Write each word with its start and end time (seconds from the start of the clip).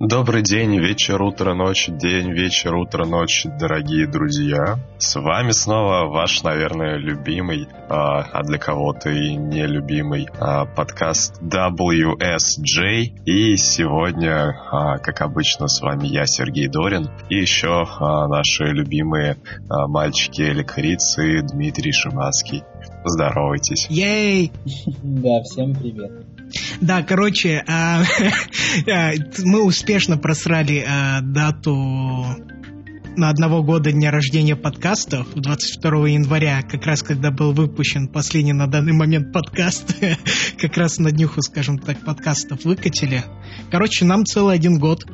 Добрый 0.00 0.42
день, 0.42 0.78
вечер, 0.78 1.20
утро, 1.20 1.54
ночь, 1.54 1.88
день, 1.88 2.30
вечер, 2.30 2.72
утро, 2.76 3.04
ночь, 3.04 3.44
дорогие 3.58 4.06
друзья. 4.06 4.78
С 4.98 5.16
вами 5.16 5.50
снова 5.50 6.06
ваш, 6.06 6.44
наверное, 6.44 6.98
любимый, 6.98 7.66
а, 7.88 8.20
а 8.20 8.44
для 8.44 8.58
кого-то 8.58 9.10
и 9.10 9.34
нелюбимый 9.34 10.28
а, 10.38 10.66
подкаст 10.66 11.42
WSJ. 11.42 13.24
И 13.24 13.56
сегодня, 13.56 14.56
а, 14.70 14.98
как 14.98 15.20
обычно, 15.20 15.66
с 15.66 15.80
вами 15.80 16.06
я, 16.06 16.26
Сергей 16.26 16.68
Дорин, 16.68 17.10
и 17.28 17.34
еще 17.34 17.84
а, 17.98 18.28
наши 18.28 18.66
любимые 18.66 19.36
мальчики 19.68 20.42
Элик 20.42 20.78
Риц 20.78 21.18
и 21.18 21.40
Дмитрий 21.40 21.90
Шимацкий. 21.90 22.62
Здоровайтесь. 23.04 23.88
Ей! 23.90 24.52
Да, 25.02 25.42
всем 25.42 25.74
привет. 25.74 26.12
Да, 26.80 27.02
короче, 27.02 27.62
а, 27.66 28.02
а, 28.90 29.12
мы 29.44 29.62
успешно 29.62 30.16
просрали 30.16 30.84
а, 30.86 31.20
дату 31.20 31.74
на 33.18 33.30
одного 33.30 33.64
года 33.64 33.90
дня 33.90 34.12
рождения 34.12 34.54
подкастов, 34.54 35.34
22 35.34 36.08
января, 36.08 36.62
как 36.62 36.86
раз 36.86 37.02
когда 37.02 37.32
был 37.32 37.52
выпущен 37.52 38.06
последний 38.06 38.52
на 38.52 38.68
данный 38.68 38.92
момент 38.92 39.32
подкаст, 39.32 39.96
как 40.58 40.76
раз 40.76 40.98
на 40.98 41.10
днюху, 41.10 41.42
скажем 41.42 41.78
так, 41.78 41.98
подкастов 42.04 42.64
выкатили. 42.64 43.24
Короче, 43.70 44.04
нам 44.04 44.24
целый 44.24 44.54
один 44.54 44.78
год. 44.78 45.04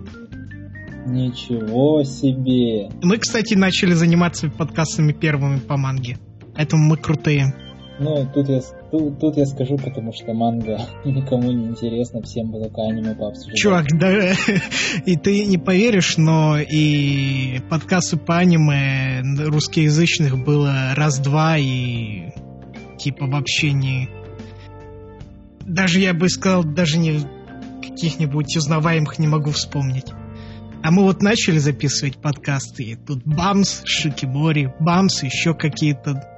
Ничего 1.06 2.02
себе! 2.04 2.90
Мы, 3.02 3.18
кстати, 3.18 3.54
начали 3.54 3.94
заниматься 3.94 4.48
подкастами 4.48 5.12
первыми 5.12 5.58
по 5.58 5.76
манге. 5.76 6.18
Поэтому 6.54 6.84
мы 6.88 6.96
крутые. 6.96 7.54
Ну, 7.98 8.28
тут 8.34 8.48
я, 8.48 8.60
тут, 8.90 9.20
тут 9.20 9.36
я 9.36 9.46
скажу, 9.46 9.76
потому 9.76 10.12
что 10.12 10.34
манга 10.34 10.80
никому 11.04 11.52
не 11.52 11.66
интересно, 11.66 12.22
всем 12.22 12.50
бы 12.50 12.60
только 12.60 12.82
аниме 12.82 13.14
пообсуждать. 13.14 13.56
Чувак, 13.56 13.86
да, 13.98 14.32
и 15.06 15.16
ты 15.16 15.44
не 15.46 15.58
поверишь, 15.58 16.16
но 16.16 16.58
и 16.58 17.60
подкасты 17.70 18.16
по 18.16 18.38
аниме 18.38 19.22
русскоязычных 19.46 20.42
было 20.44 20.94
раз-два, 20.96 21.56
и 21.58 22.30
типа 22.98 23.26
вообще 23.26 23.72
не... 23.72 24.08
Даже 25.60 26.00
я 26.00 26.12
бы 26.12 26.28
сказал, 26.28 26.64
даже 26.64 26.98
не 26.98 27.20
каких-нибудь 27.80 28.56
узнаваемых 28.56 29.18
не 29.18 29.28
могу 29.28 29.50
вспомнить. 29.52 30.06
А 30.82 30.90
мы 30.90 31.04
вот 31.04 31.22
начали 31.22 31.58
записывать 31.58 32.18
подкасты, 32.18 32.82
и 32.82 32.96
тут 32.96 33.22
Бамс, 33.24 33.82
Шикимори, 33.84 34.74
Бамс, 34.80 35.22
еще 35.22 35.54
какие-то 35.54 36.33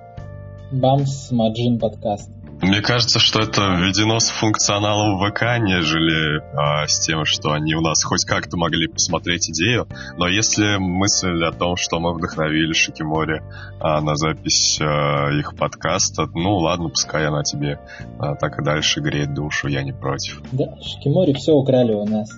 Бамс 0.72 1.30
Маджин 1.30 1.78
подкаст. 1.78 2.30
Мне 2.62 2.80
кажется, 2.80 3.18
что 3.18 3.40
это 3.40 3.76
введено 3.76 4.18
с 4.18 4.30
функционалом 4.30 5.18
ВК, 5.18 5.42
нежели 5.60 6.40
а, 6.56 6.86
с 6.86 7.00
тем, 7.00 7.26
что 7.26 7.52
они 7.52 7.74
у 7.74 7.82
нас 7.82 8.02
хоть 8.02 8.24
как-то 8.24 8.56
могли 8.56 8.88
посмотреть 8.88 9.50
идею. 9.50 9.86
Но 10.16 10.26
если 10.26 10.78
мысль 10.78 11.44
о 11.44 11.52
том, 11.52 11.76
что 11.76 12.00
мы 12.00 12.14
вдохновили 12.14 12.72
Шикимори 12.72 13.42
а, 13.78 14.00
на 14.00 14.16
запись 14.16 14.78
а, 14.80 15.30
их 15.38 15.54
подкаста, 15.54 16.28
ну 16.34 16.56
ладно, 16.56 16.88
пускай 16.88 17.26
она 17.26 17.42
тебе 17.42 17.78
а, 18.18 18.34
так 18.34 18.58
и 18.58 18.64
дальше 18.64 19.00
греет 19.00 19.34
душу, 19.34 19.68
я 19.68 19.82
не 19.82 19.92
против. 19.92 20.40
Да, 20.50 20.64
Шикимори 20.82 21.34
все 21.34 21.52
украли 21.52 21.92
у 21.92 22.06
нас. 22.06 22.30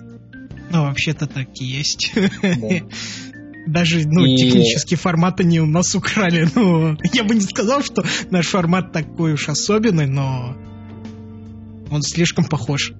Ну, 0.71 0.83
вообще-то 0.83 1.27
так 1.27 1.47
и 1.55 1.63
есть. 1.63 2.11
Да. 2.13 2.67
Даже, 3.71 4.01
ну, 4.07 4.25
и... 4.25 4.35
технический 4.35 4.95
формат 4.95 5.39
они 5.39 5.59
у 5.59 5.65
нас 5.65 5.93
украли. 5.95 6.47
Ну, 6.55 6.97
я 7.13 7.23
бы 7.23 7.35
не 7.35 7.41
сказал, 7.41 7.81
что 7.83 8.03
наш 8.31 8.47
формат 8.47 8.91
такой 8.91 9.33
уж 9.33 9.47
особенный, 9.47 10.07
но 10.07 10.55
он 11.91 12.01
слишком 12.01 12.45
похож. 12.45 12.93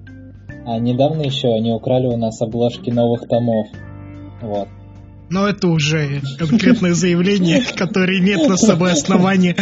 А 0.66 0.78
недавно 0.78 1.22
еще 1.22 1.48
они 1.48 1.72
украли 1.72 2.06
у 2.06 2.16
нас 2.16 2.40
обложки 2.40 2.90
новых 2.90 3.26
томов. 3.28 3.66
Вот. 4.42 4.68
Но 5.30 5.46
это 5.48 5.68
уже 5.68 6.20
конкретное 6.38 6.92
заявление, 6.92 7.62
которое 7.76 8.18
имеет 8.18 8.48
на 8.48 8.56
собой 8.56 8.92
основание. 8.92 9.56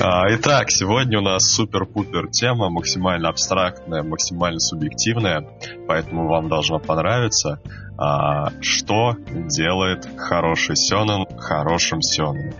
А, 0.00 0.24
итак, 0.34 0.70
сегодня 0.70 1.18
у 1.18 1.22
нас 1.22 1.42
супер-пупер 1.42 2.28
тема, 2.30 2.70
максимально 2.70 3.28
абстрактная, 3.28 4.02
максимально 4.02 4.58
субъективная, 4.58 5.46
поэтому 5.86 6.28
вам 6.28 6.48
должно 6.48 6.78
понравиться. 6.78 7.60
А, 7.98 8.50
что 8.60 9.16
делает 9.28 10.08
хороший 10.16 10.76
сёнэн 10.76 11.26
хорошим 11.38 12.00
сёнэном? 12.00 12.54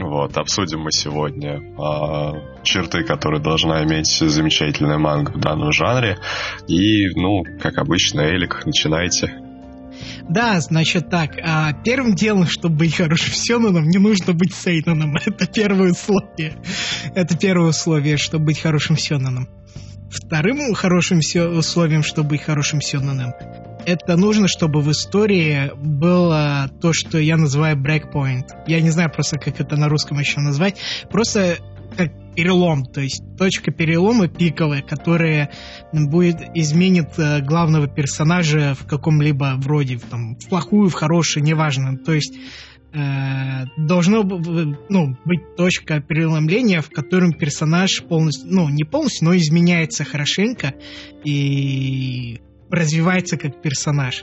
Вот, 0.00 0.36
обсудим 0.36 0.80
мы 0.80 0.92
сегодня 0.92 1.60
а, 1.76 2.34
черты, 2.62 3.02
которые 3.02 3.42
должна 3.42 3.84
иметь 3.84 4.06
замечательная 4.06 4.98
манга 4.98 5.32
в 5.32 5.40
данном 5.40 5.72
жанре. 5.72 6.18
И, 6.68 7.08
ну, 7.16 7.42
как 7.60 7.78
обычно, 7.78 8.20
Элик, 8.20 8.64
начинайте. 8.64 9.47
Да, 10.28 10.60
значит 10.60 11.08
так, 11.08 11.38
а, 11.42 11.72
первым 11.72 12.14
делом, 12.14 12.46
чтобы 12.46 12.76
быть 12.76 12.96
хорошим 12.96 13.32
сёнаном, 13.32 13.88
не 13.88 13.98
нужно 13.98 14.34
быть 14.34 14.54
сейнаном. 14.54 15.16
Это 15.26 15.46
первое 15.46 15.92
условие. 15.92 16.56
Это 17.14 17.36
первое 17.36 17.70
условие, 17.70 18.16
чтобы 18.16 18.46
быть 18.46 18.60
хорошим 18.60 18.96
сёнаном. 18.96 19.48
Вторым 20.10 20.74
хорошим 20.74 21.18
условием, 21.18 22.02
чтобы 22.02 22.30
быть 22.30 22.42
хорошим 22.42 22.80
сёнаном, 22.80 23.32
это 23.88 24.16
нужно, 24.16 24.48
чтобы 24.48 24.82
в 24.82 24.90
истории 24.90 25.70
было 25.76 26.70
то, 26.80 26.92
что 26.92 27.18
я 27.18 27.38
называю 27.38 27.76
breakpoint. 27.76 28.48
Я 28.66 28.82
не 28.82 28.90
знаю 28.90 29.10
просто, 29.10 29.38
как 29.38 29.60
это 29.60 29.76
на 29.76 29.88
русском 29.88 30.18
еще 30.18 30.40
назвать. 30.40 30.76
Просто 31.10 31.56
перелом, 32.38 32.84
то 32.84 33.00
есть 33.00 33.20
точка 33.36 33.72
перелома 33.72 34.28
пиковая, 34.28 34.80
которая 34.80 35.50
будет 35.92 36.36
изменит 36.54 37.18
э, 37.18 37.40
главного 37.40 37.88
персонажа 37.88 38.76
в 38.78 38.86
каком-либо 38.86 39.56
вроде, 39.56 39.98
там, 39.98 40.36
в 40.36 40.48
плохую, 40.48 40.88
в 40.88 40.94
хорошую, 40.94 41.42
неважно. 41.42 41.98
То 41.98 42.12
есть 42.12 42.38
э, 42.92 43.64
должно 43.76 44.22
ну, 44.22 45.16
быть 45.24 45.56
точка 45.56 46.00
переломления, 46.00 46.80
в 46.80 46.90
котором 46.90 47.32
персонаж 47.32 48.04
полностью, 48.08 48.48
ну, 48.48 48.68
не 48.68 48.84
полностью, 48.84 49.26
но 49.26 49.36
изменяется 49.36 50.04
хорошенько 50.04 50.74
и 51.24 52.40
развивается 52.70 53.36
как 53.36 53.60
персонаж. 53.60 54.22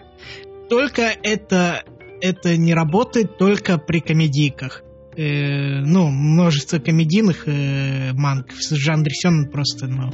Только 0.70 1.12
это, 1.22 1.84
это 2.22 2.56
не 2.56 2.74
работает 2.74 3.38
только 3.38 3.78
при 3.78 4.00
комедийках. 4.00 4.85
Э, 5.18 5.82
ну, 5.82 6.10
множество 6.10 6.80
комедийных 6.80 7.48
э, 7.48 8.12
манг 8.14 8.52
в 8.52 8.76
жанре 8.76 9.12
сёнэн 9.12 9.50
просто, 9.50 9.88
ну, 9.88 10.12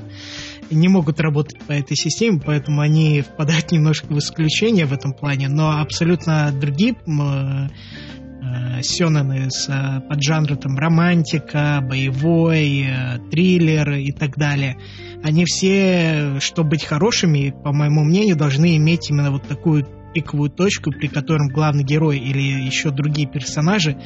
не 0.69 0.87
могут 0.87 1.19
работать 1.19 1.59
по 1.59 1.71
этой 1.71 1.97
системе, 1.97 2.41
поэтому 2.43 2.81
они 2.81 3.21
впадают 3.21 3.71
немножко 3.71 4.07
в 4.13 4.19
исключение 4.19 4.85
в 4.85 4.93
этом 4.93 5.13
плане, 5.13 5.49
но 5.49 5.79
абсолютно 5.79 6.51
другие 6.51 6.93
э, 6.93 7.67
э, 7.67 8.81
сёнэны 8.83 9.49
с 9.49 9.67
э, 9.69 10.01
поджанра 10.07 10.55
там 10.55 10.77
романтика, 10.77 11.79
боевой, 11.81 12.85
э, 12.87 13.19
триллер 13.31 13.93
и 13.93 14.11
так 14.11 14.37
далее– 14.37 14.77
они 15.23 15.45
все, 15.45 16.39
чтобы 16.39 16.71
быть 16.71 16.83
хорошими, 16.83 17.53
по 17.63 17.71
моему 17.71 18.03
мнению, 18.03 18.35
должны 18.35 18.75
иметь 18.77 19.09
именно 19.09 19.31
вот 19.31 19.43
такую 19.43 19.85
пиковую 20.13 20.49
точку, 20.49 20.91
при 20.91 21.07
котором 21.07 21.47
главный 21.47 21.83
герой 21.83 22.17
или 22.17 22.41
еще 22.41 22.89
другие 22.89 23.27
персонажи, 23.27 23.97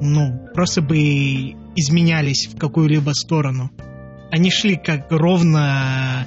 ну, 0.00 0.48
просто 0.54 0.82
бы 0.82 0.96
изменялись 1.76 2.46
в 2.46 2.58
какую-либо 2.58 3.10
сторону. 3.10 3.70
Они 4.30 4.50
шли 4.50 4.76
как 4.76 5.10
ровно 5.10 6.26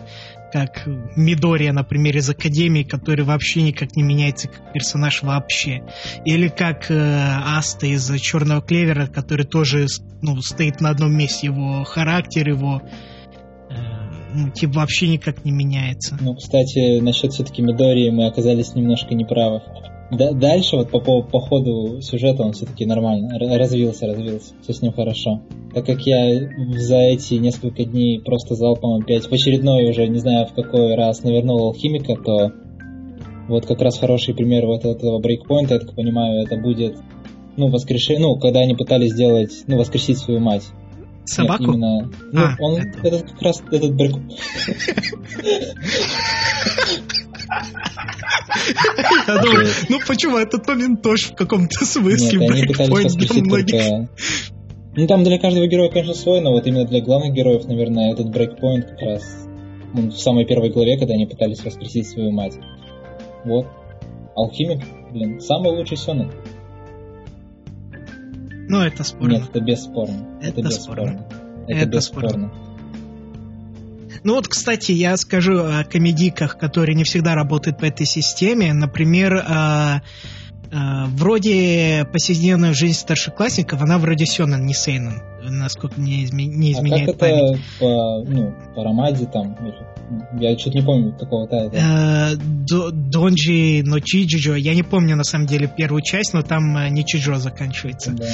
как 0.51 0.87
Мидория, 1.15 1.73
например, 1.73 2.17
из 2.17 2.29
Академии, 2.29 2.83
который 2.83 3.25
вообще 3.25 3.61
никак 3.63 3.95
не 3.97 4.03
меняется 4.03 4.47
как 4.47 4.71
персонаж 4.71 5.21
вообще. 5.21 5.83
Или 6.23 6.47
как 6.47 6.89
э, 6.89 6.95
Аста 6.95 7.85
из 7.85 8.09
Черного 8.21 8.61
Клевера, 8.61 9.07
который 9.07 9.45
тоже 9.45 9.87
ну, 10.21 10.41
стоит 10.41 10.79
на 10.79 10.89
одном 10.89 11.15
месте. 11.15 11.47
Его 11.47 11.83
характер, 11.83 12.47
его 12.47 12.81
ну, 14.33 14.49
типа 14.49 14.79
вообще 14.79 15.07
никак 15.07 15.43
не 15.45 15.51
меняется. 15.51 16.17
Ну, 16.19 16.35
кстати, 16.35 16.99
насчет 16.99 17.33
все-таки 17.33 17.61
Мидории 17.61 18.09
мы 18.09 18.27
оказались 18.27 18.75
немножко 18.75 19.13
неправы. 19.15 19.61
Да, 20.09 20.31
дальше 20.31 20.77
вот 20.77 20.89
по, 20.89 21.01
по, 21.01 21.21
по 21.21 21.39
ходу 21.39 22.01
сюжета 22.01 22.43
он 22.43 22.53
все-таки 22.53 22.85
нормально 22.85 23.37
развился, 23.39 24.07
развился, 24.07 24.53
все 24.61 24.73
с 24.73 24.81
ним 24.81 24.93
хорошо. 24.93 25.41
Так 25.73 25.85
как 25.85 26.01
я 26.01 26.49
за 26.77 26.97
эти 26.97 27.33
несколько 27.35 27.83
дней 27.83 28.21
просто 28.21 28.55
залпом 28.55 29.01
опять 29.01 29.25
в 29.25 29.33
очередной 29.33 29.89
уже, 29.89 30.07
не 30.07 30.19
знаю 30.19 30.47
в 30.47 30.53
какой 30.53 30.95
раз, 30.95 31.23
навернул 31.23 31.67
алхимика, 31.67 32.15
то 32.15 32.53
вот 33.49 33.65
как 33.65 33.81
раз 33.81 33.99
хороший 33.99 34.33
пример 34.33 34.65
вот 34.65 34.85
этого 34.85 35.19
брейкпоинта, 35.19 35.73
я 35.73 35.79
так 35.81 35.93
понимаю, 35.93 36.41
это 36.41 36.55
будет 36.55 36.97
ну, 37.57 37.69
воскрешение, 37.69 38.21
ну, 38.21 38.39
когда 38.39 38.61
они 38.61 38.75
пытались 38.75 39.11
сделать, 39.11 39.63
ну, 39.67 39.77
воскресить 39.77 40.19
свою 40.19 40.39
мать. 40.39 40.63
Собаку? 41.25 41.63
Нет, 41.63 41.73
именно... 41.73 42.09
Ну, 42.31 42.41
а, 42.41 42.55
он, 42.59 42.77
это... 42.77 43.07
это 43.07 43.27
как 43.27 43.41
раз 43.41 43.61
этот 43.71 43.93
брак... 43.93 44.11
Я 49.27 49.41
думаю, 49.41 49.67
ну 49.89 49.99
почему, 50.07 50.37
этот 50.37 50.67
момент 50.67 51.01
тоже 51.01 51.27
в 51.27 51.35
каком-то 51.35 51.85
смысле 51.85 52.39
пытались 52.67 53.15
для 53.15 53.43
многих. 53.43 54.09
Ну 54.95 55.07
там 55.07 55.23
для 55.23 55.37
каждого 55.37 55.67
героя, 55.67 55.89
конечно, 55.89 56.15
свой, 56.15 56.41
но 56.41 56.51
вот 56.51 56.65
именно 56.65 56.85
для 56.85 57.01
главных 57.01 57.33
героев, 57.33 57.65
наверное, 57.65 58.13
этот 58.13 58.29
брейкпоинт 58.31 58.85
как 58.87 59.01
раз 59.01 59.47
он 59.93 60.09
в 60.09 60.17
самой 60.19 60.45
первой 60.45 60.69
главе, 60.69 60.97
когда 60.97 61.13
они 61.13 61.25
пытались 61.25 61.63
воскресить 61.63 62.07
свою 62.09 62.31
мать. 62.31 62.57
Вот. 63.45 63.67
Алхимик, 64.35 64.83
блин, 65.11 65.39
самый 65.39 65.71
лучший 65.71 65.97
Сёнэн. 65.97 66.31
Ну, 68.69 68.81
это 68.81 69.03
спорно. 69.03 69.33
Нет, 69.33 69.43
это 69.49 69.61
бесспорно. 69.61 70.39
Это 70.41 70.61
бесспорно. 70.61 71.05
спорно. 71.05 71.65
Это, 71.67 71.79
Это 71.79 71.89
бесспорно. 71.89 72.51
Ну 74.23 74.35
вот, 74.35 74.47
кстати, 74.47 74.91
я 74.91 75.15
скажу 75.17 75.59
о 75.59 75.83
комедийках, 75.83 76.57
которые 76.57 76.95
не 76.95 77.03
всегда 77.03 77.35
работают 77.35 77.79
по 77.79 77.85
этой 77.85 78.05
системе. 78.05 78.73
Например, 78.73 79.43
а, 79.47 80.01
а, 80.71 81.05
вроде 81.07 82.05
повседневная 82.11 82.73
жизнь 82.73 82.99
старшеклассников, 82.99 83.81
она 83.81 83.97
вроде 83.97 84.25
Сёнэн, 84.25 84.65
не 84.65 84.73
Сейнен, 84.73 85.21
насколько 85.43 85.99
мне 85.99 86.25
изме- 86.25 86.45
не 86.45 86.69
А 86.73 86.79
изменяет 86.79 87.05
как 87.11 87.17
память. 87.19 87.35
это 87.55 87.59
по, 87.79 88.23
ну, 88.27 88.53
по 88.75 88.83
Ромаде 88.83 89.25
там? 89.31 89.55
Я 90.39 90.57
что-то 90.57 90.77
не 90.77 90.85
помню 90.85 91.11
такого 91.17 91.47
тайтла. 91.47 91.77
Э, 91.77 92.35
До- 92.37 92.91
Донджи 92.91 93.81
но 93.85 93.99
Чиджиджо, 93.99 94.55
я 94.55 94.73
не 94.73 94.83
помню 94.83 95.15
на 95.17 95.23
самом 95.25 95.47
деле 95.47 95.67
первую 95.75 96.01
часть, 96.01 96.33
но 96.33 96.41
там 96.41 96.77
э, 96.77 96.89
не 96.89 97.05
Чиджо 97.05 97.35
заканчивается. 97.35 98.11
Да. 98.11 98.25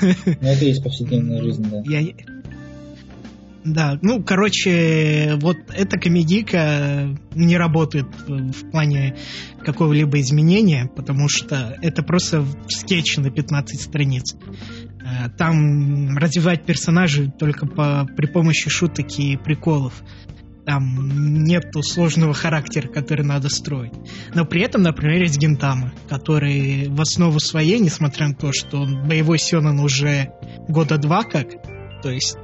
Ну, 0.40 0.48
это 0.48 0.64
есть 0.64 0.82
повседневная 0.82 1.42
жизнь, 1.42 1.66
да. 1.70 1.82
Я... 1.84 2.00
Да, 3.64 3.98
ну, 4.00 4.22
короче, 4.22 5.36
вот 5.40 5.56
эта 5.74 5.98
комедийка 5.98 7.14
не 7.34 7.58
работает 7.58 8.06
в 8.26 8.52
в 8.52 8.70
плане 8.70 9.16
какого-либо 9.62 10.18
изменения, 10.20 10.90
потому 10.94 11.28
что 11.28 11.76
это 11.82 12.02
просто 12.02 12.44
скетч 12.68 13.18
на 13.18 13.30
15 13.30 13.80
страниц. 13.80 14.34
Э, 14.34 15.28
Там 15.36 16.16
развивать 16.16 16.64
персонажей 16.64 17.30
только 17.30 17.66
по, 17.66 18.06
при 18.16 18.26
помощи 18.26 18.70
шуток 18.70 19.18
и 19.18 19.36
приколов. 19.36 19.92
Там 20.64 21.42
нету 21.44 21.82
сложного 21.82 22.32
характера, 22.32 22.88
который 22.88 23.24
надо 23.24 23.48
строить. 23.48 23.92
Но 24.34 24.44
при 24.44 24.62
этом, 24.62 24.82
например, 24.82 25.22
есть 25.22 25.38
Гентама, 25.38 25.92
который 26.08 26.88
в 26.88 27.00
основу 27.00 27.40
своей, 27.40 27.78
несмотря 27.78 28.28
на 28.28 28.34
то, 28.34 28.52
что 28.52 28.78
он 28.78 29.06
боевой 29.06 29.38
Сёнэн 29.38 29.80
уже 29.80 30.30
года 30.68 30.96
два 30.96 31.24
как, 31.24 31.48
то 32.02 32.10
есть 32.10 32.36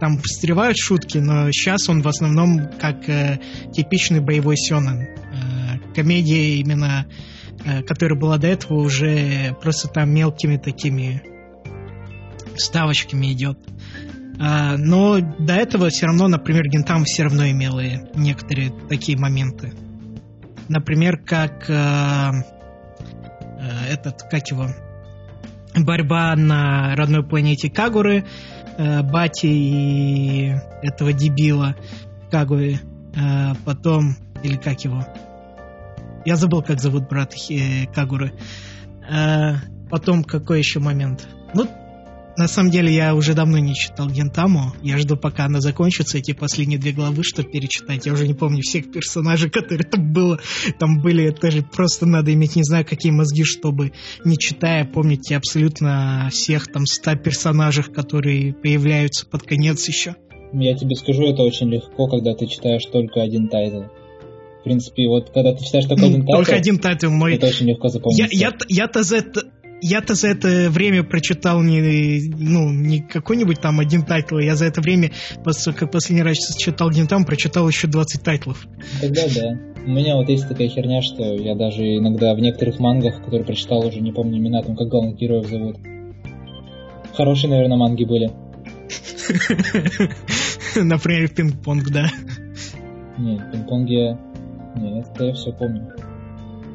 там 0.00 0.18
встревают 0.18 0.76
шутки, 0.76 1.18
но 1.18 1.50
сейчас 1.50 1.88
он 1.88 2.02
в 2.02 2.08
основном 2.08 2.68
как 2.80 3.08
э, 3.08 3.38
типичный 3.72 4.20
боевой 4.20 4.56
сёнэн. 4.56 5.00
Э, 5.02 5.94
комедия 5.94 6.56
именно, 6.56 7.06
э, 7.64 7.82
которая 7.82 8.18
была 8.18 8.38
до 8.38 8.48
этого, 8.48 8.80
уже 8.80 9.56
просто 9.62 9.88
там 9.88 10.10
мелкими 10.12 10.56
такими 10.56 11.22
вставочками 12.56 13.32
идет. 13.32 13.58
А, 14.38 14.76
но 14.76 15.20
до 15.20 15.54
этого 15.54 15.90
все 15.90 16.06
равно, 16.06 16.28
например, 16.28 16.64
Гентам 16.68 17.04
все 17.04 17.24
равно 17.24 17.48
имела 17.48 17.82
некоторые 18.14 18.72
такие 18.88 19.16
моменты. 19.18 19.72
Например, 20.68 21.18
как 21.18 21.68
э, 21.68 21.72
э, 21.74 22.32
этот, 23.90 24.22
как 24.30 24.50
его, 24.50 24.68
борьба 25.76 26.34
на 26.36 26.94
родной 26.96 27.26
планете 27.26 27.70
Кагуры, 27.70 28.24
э, 28.76 29.02
Бати 29.02 29.46
и 29.46 30.54
этого 30.82 31.12
дебила 31.12 31.74
Кагуи, 32.30 32.78
э, 33.14 33.54
потом, 33.64 34.16
или 34.42 34.56
как 34.56 34.80
его, 34.84 35.04
я 36.24 36.36
забыл, 36.36 36.62
как 36.62 36.80
зовут 36.80 37.08
брат 37.08 37.32
Хи- 37.34 37.88
Кагуры. 37.94 38.32
Э, 39.10 39.54
потом 39.90 40.24
какой 40.24 40.58
еще 40.58 40.80
момент? 40.80 41.26
Ну, 41.54 41.68
на 42.36 42.48
самом 42.48 42.70
деле 42.70 42.92
я 42.92 43.14
уже 43.14 43.34
давно 43.34 43.58
не 43.58 43.74
читал 43.74 44.08
Гинтаму. 44.08 44.72
Я 44.82 44.98
жду, 44.98 45.16
пока 45.16 45.44
она 45.44 45.60
закончится, 45.60 46.18
эти 46.18 46.32
последние 46.32 46.78
две 46.78 46.92
главы, 46.92 47.22
чтобы 47.22 47.50
перечитать. 47.50 48.06
Я 48.06 48.12
уже 48.12 48.26
не 48.26 48.34
помню 48.34 48.60
всех 48.62 48.90
персонажей, 48.90 49.50
которые 49.52 49.88
там 49.88 50.12
было. 50.12 50.40
Там 50.78 51.00
были, 51.00 51.24
это 51.24 51.50
же 51.50 51.62
просто 51.62 52.06
надо 52.06 52.32
иметь 52.32 52.56
не 52.56 52.64
знаю 52.64 52.84
какие 52.84 53.12
мозги, 53.12 53.44
чтобы, 53.44 53.92
не 54.24 54.36
читая, 54.36 54.84
помнить 54.84 55.30
абсолютно 55.32 56.28
всех 56.32 56.70
там 56.72 56.86
ста 56.86 57.14
персонажей, 57.16 57.84
которые 57.84 58.52
появляются 58.54 59.26
под 59.26 59.42
конец 59.42 59.86
еще. 59.88 60.16
Я 60.52 60.76
тебе 60.76 60.94
скажу, 60.94 61.24
это 61.24 61.42
очень 61.42 61.68
легко, 61.68 62.06
когда 62.06 62.34
ты 62.34 62.46
читаешь 62.46 62.84
только 62.92 63.22
один 63.22 63.48
тайтл. 63.48 63.82
В 64.60 64.64
принципе, 64.64 65.08
вот 65.08 65.30
когда 65.30 65.52
ты 65.52 65.64
читаешь 65.64 65.84
только 65.86 66.06
один 66.06 66.24
тайтл, 66.24 66.36
только 66.36 66.54
один 66.54 66.78
тайтл 66.78 67.10
мой. 67.10 67.34
это 67.34 67.48
очень 67.48 67.66
легко 67.66 67.88
Я, 67.88 67.92
запомнить. 67.92 68.32
я, 68.32 68.52
я-то 68.68 69.02
за 69.02 69.16
это... 69.16 69.42
Я-то 69.86 70.14
за 70.14 70.28
это 70.28 70.70
время 70.70 71.04
прочитал 71.04 71.62
не, 71.62 72.30
ну, 72.38 72.72
не 72.72 73.00
какой-нибудь 73.00 73.60
там 73.60 73.80
один 73.80 74.02
тайтл, 74.02 74.38
я 74.38 74.56
за 74.56 74.64
это 74.64 74.80
время, 74.80 75.10
как 75.44 75.90
последний 75.92 76.22
раз 76.22 76.36
читал 76.56 76.88
Гинтаму, 76.88 77.26
прочитал 77.26 77.68
еще 77.68 77.86
20 77.86 78.22
тайтлов. 78.22 78.66
Тогда 79.02 79.24
да. 79.34 79.58
У 79.84 79.90
меня 79.90 80.16
вот 80.16 80.30
есть 80.30 80.48
такая 80.48 80.68
херня, 80.68 81.02
что 81.02 81.22
я 81.22 81.54
даже 81.54 81.82
иногда 81.82 82.34
в 82.34 82.38
некоторых 82.38 82.78
мангах, 82.78 83.22
которые 83.22 83.44
прочитал, 83.44 83.86
уже 83.86 84.00
не 84.00 84.10
помню 84.10 84.38
имена, 84.38 84.62
там 84.62 84.74
как 84.74 84.88
главных 84.88 85.18
героев 85.18 85.46
зовут. 85.48 85.76
Хорошие, 87.14 87.50
наверное, 87.50 87.76
манги 87.76 88.04
были. 88.04 88.30
Например, 90.82 91.28
пинг-понг, 91.28 91.90
да. 91.90 92.06
Нет, 93.18 93.38
в 93.38 93.52
пинг-понге... 93.52 94.18
Нет, 94.76 95.06
это 95.14 95.24
я 95.26 95.34
все 95.34 95.52
помню. 95.52 95.92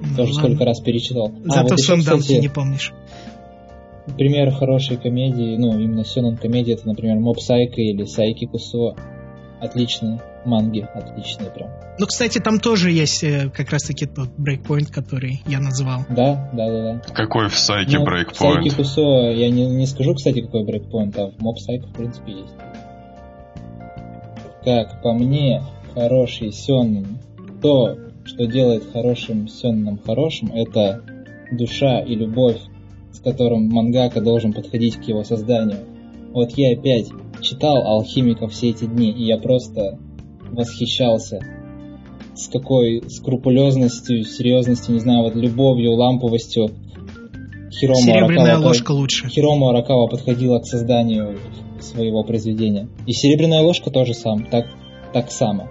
Ну, 0.01 0.15
Тоже 0.15 0.33
ладно. 0.33 0.49
сколько 0.49 0.65
раз 0.65 0.79
перечитал. 0.81 1.27
А, 1.45 1.49
Зато 1.49 1.69
вот 1.69 1.79
еще, 1.79 1.83
Сандам 1.95 2.19
кстати, 2.19 2.39
не 2.39 2.47
помнишь. 2.49 2.93
пример 4.17 4.51
хорошей 4.51 4.97
комедии, 4.97 5.55
ну, 5.57 5.77
именно 5.77 6.03
сёнэн 6.05 6.37
комедии, 6.37 6.73
это, 6.73 6.87
например, 6.87 7.17
Моб 7.19 7.39
Сайко 7.39 7.81
или 7.81 8.05
Сайки 8.05 8.45
Кусо. 8.45 8.95
Отличные 9.61 10.21
манги, 10.45 10.87
отличные 10.93 11.49
прям. 11.51 11.69
Ну, 11.99 12.05
кстати, 12.05 12.39
там 12.39 12.59
тоже 12.61 12.91
есть 12.91 13.25
э, 13.25 13.49
как 13.53 13.71
раз-таки 13.71 14.05
тот 14.05 14.29
брейкпоинт, 14.37 14.89
который 14.89 15.41
я 15.47 15.59
назвал. 15.59 16.05
Да, 16.09 16.49
да, 16.53 16.71
да, 16.71 16.93
да. 16.93 17.13
Какой 17.13 17.49
в 17.49 17.57
Сайке 17.57 17.97
Ну, 17.97 18.03
в 18.03 18.05
брейкпоинт? 18.05 18.63
Сайки 18.63 18.69
Кусо 18.73 19.01
я 19.31 19.49
не, 19.49 19.65
не 19.65 19.85
скажу, 19.85 20.13
кстати, 20.15 20.39
какой 20.41 20.63
брейкпоинт, 20.63 21.17
а 21.17 21.31
в 21.31 21.41
Моб 21.41 21.59
Сайко, 21.59 21.87
в 21.87 21.93
принципе, 21.93 22.31
есть. 22.31 22.53
Как 24.63 25.01
по 25.01 25.13
мне, 25.13 25.61
хороший 25.93 26.51
сёнэн, 26.53 27.19
то, 27.61 27.97
что 28.29 28.45
делает 28.45 28.83
хорошим 28.93 29.47
сёнэном 29.47 29.99
хорошим, 30.05 30.51
это 30.53 31.01
душа 31.51 31.99
и 31.99 32.15
любовь, 32.15 32.59
с 33.11 33.19
которым 33.19 33.67
мангака 33.69 34.21
должен 34.21 34.53
подходить 34.53 34.97
к 34.97 35.03
его 35.03 35.23
созданию. 35.23 35.79
Вот 36.31 36.51
я 36.51 36.73
опять 36.73 37.07
читал 37.41 37.77
Алхимика 37.77 38.47
все 38.47 38.69
эти 38.69 38.85
дни, 38.85 39.09
и 39.11 39.25
я 39.25 39.37
просто 39.37 39.97
восхищался. 40.51 41.39
С 42.35 42.47
какой 42.47 43.01
скрупулезностью, 43.09 44.23
серьезностью, 44.23 44.93
не 44.93 44.99
знаю, 44.99 45.23
вот 45.23 45.35
любовью, 45.35 45.93
ламповостью 45.95 46.67
Хиромо 47.71 48.01
Серебряная 48.01 48.55
Аракава- 48.57 48.65
ложка 48.65 48.91
лучше. 48.91 49.27
Хиромо 49.27 49.71
Аракава 49.71 50.07
подходила 50.07 50.59
к 50.59 50.65
созданию 50.65 51.39
своего 51.79 52.23
произведения. 52.23 52.89
И 53.07 53.13
серебряная 53.13 53.61
ложка 53.61 53.89
тоже 53.89 54.13
сам, 54.13 54.45
так, 54.45 54.67
так 55.13 55.31
само. 55.31 55.67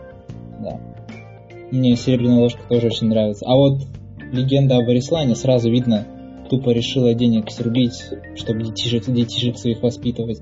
Мне 1.71 1.97
серебряная 1.97 2.39
ложка 2.39 2.61
тоже 2.69 2.87
очень 2.87 3.09
нравится. 3.09 3.45
А 3.47 3.55
вот 3.55 3.83
легенда 4.33 4.77
об 4.77 4.89
Арислане 4.89 5.35
сразу 5.35 5.71
видно, 5.71 6.07
тупо 6.49 6.71
решила 6.71 7.15
денег 7.15 7.51
срубить, 7.51 8.05
чтобы 8.37 8.63
детишек, 8.63 9.05
детишек 9.07 9.59
своих 9.59 9.83
воспитывать. 9.83 10.41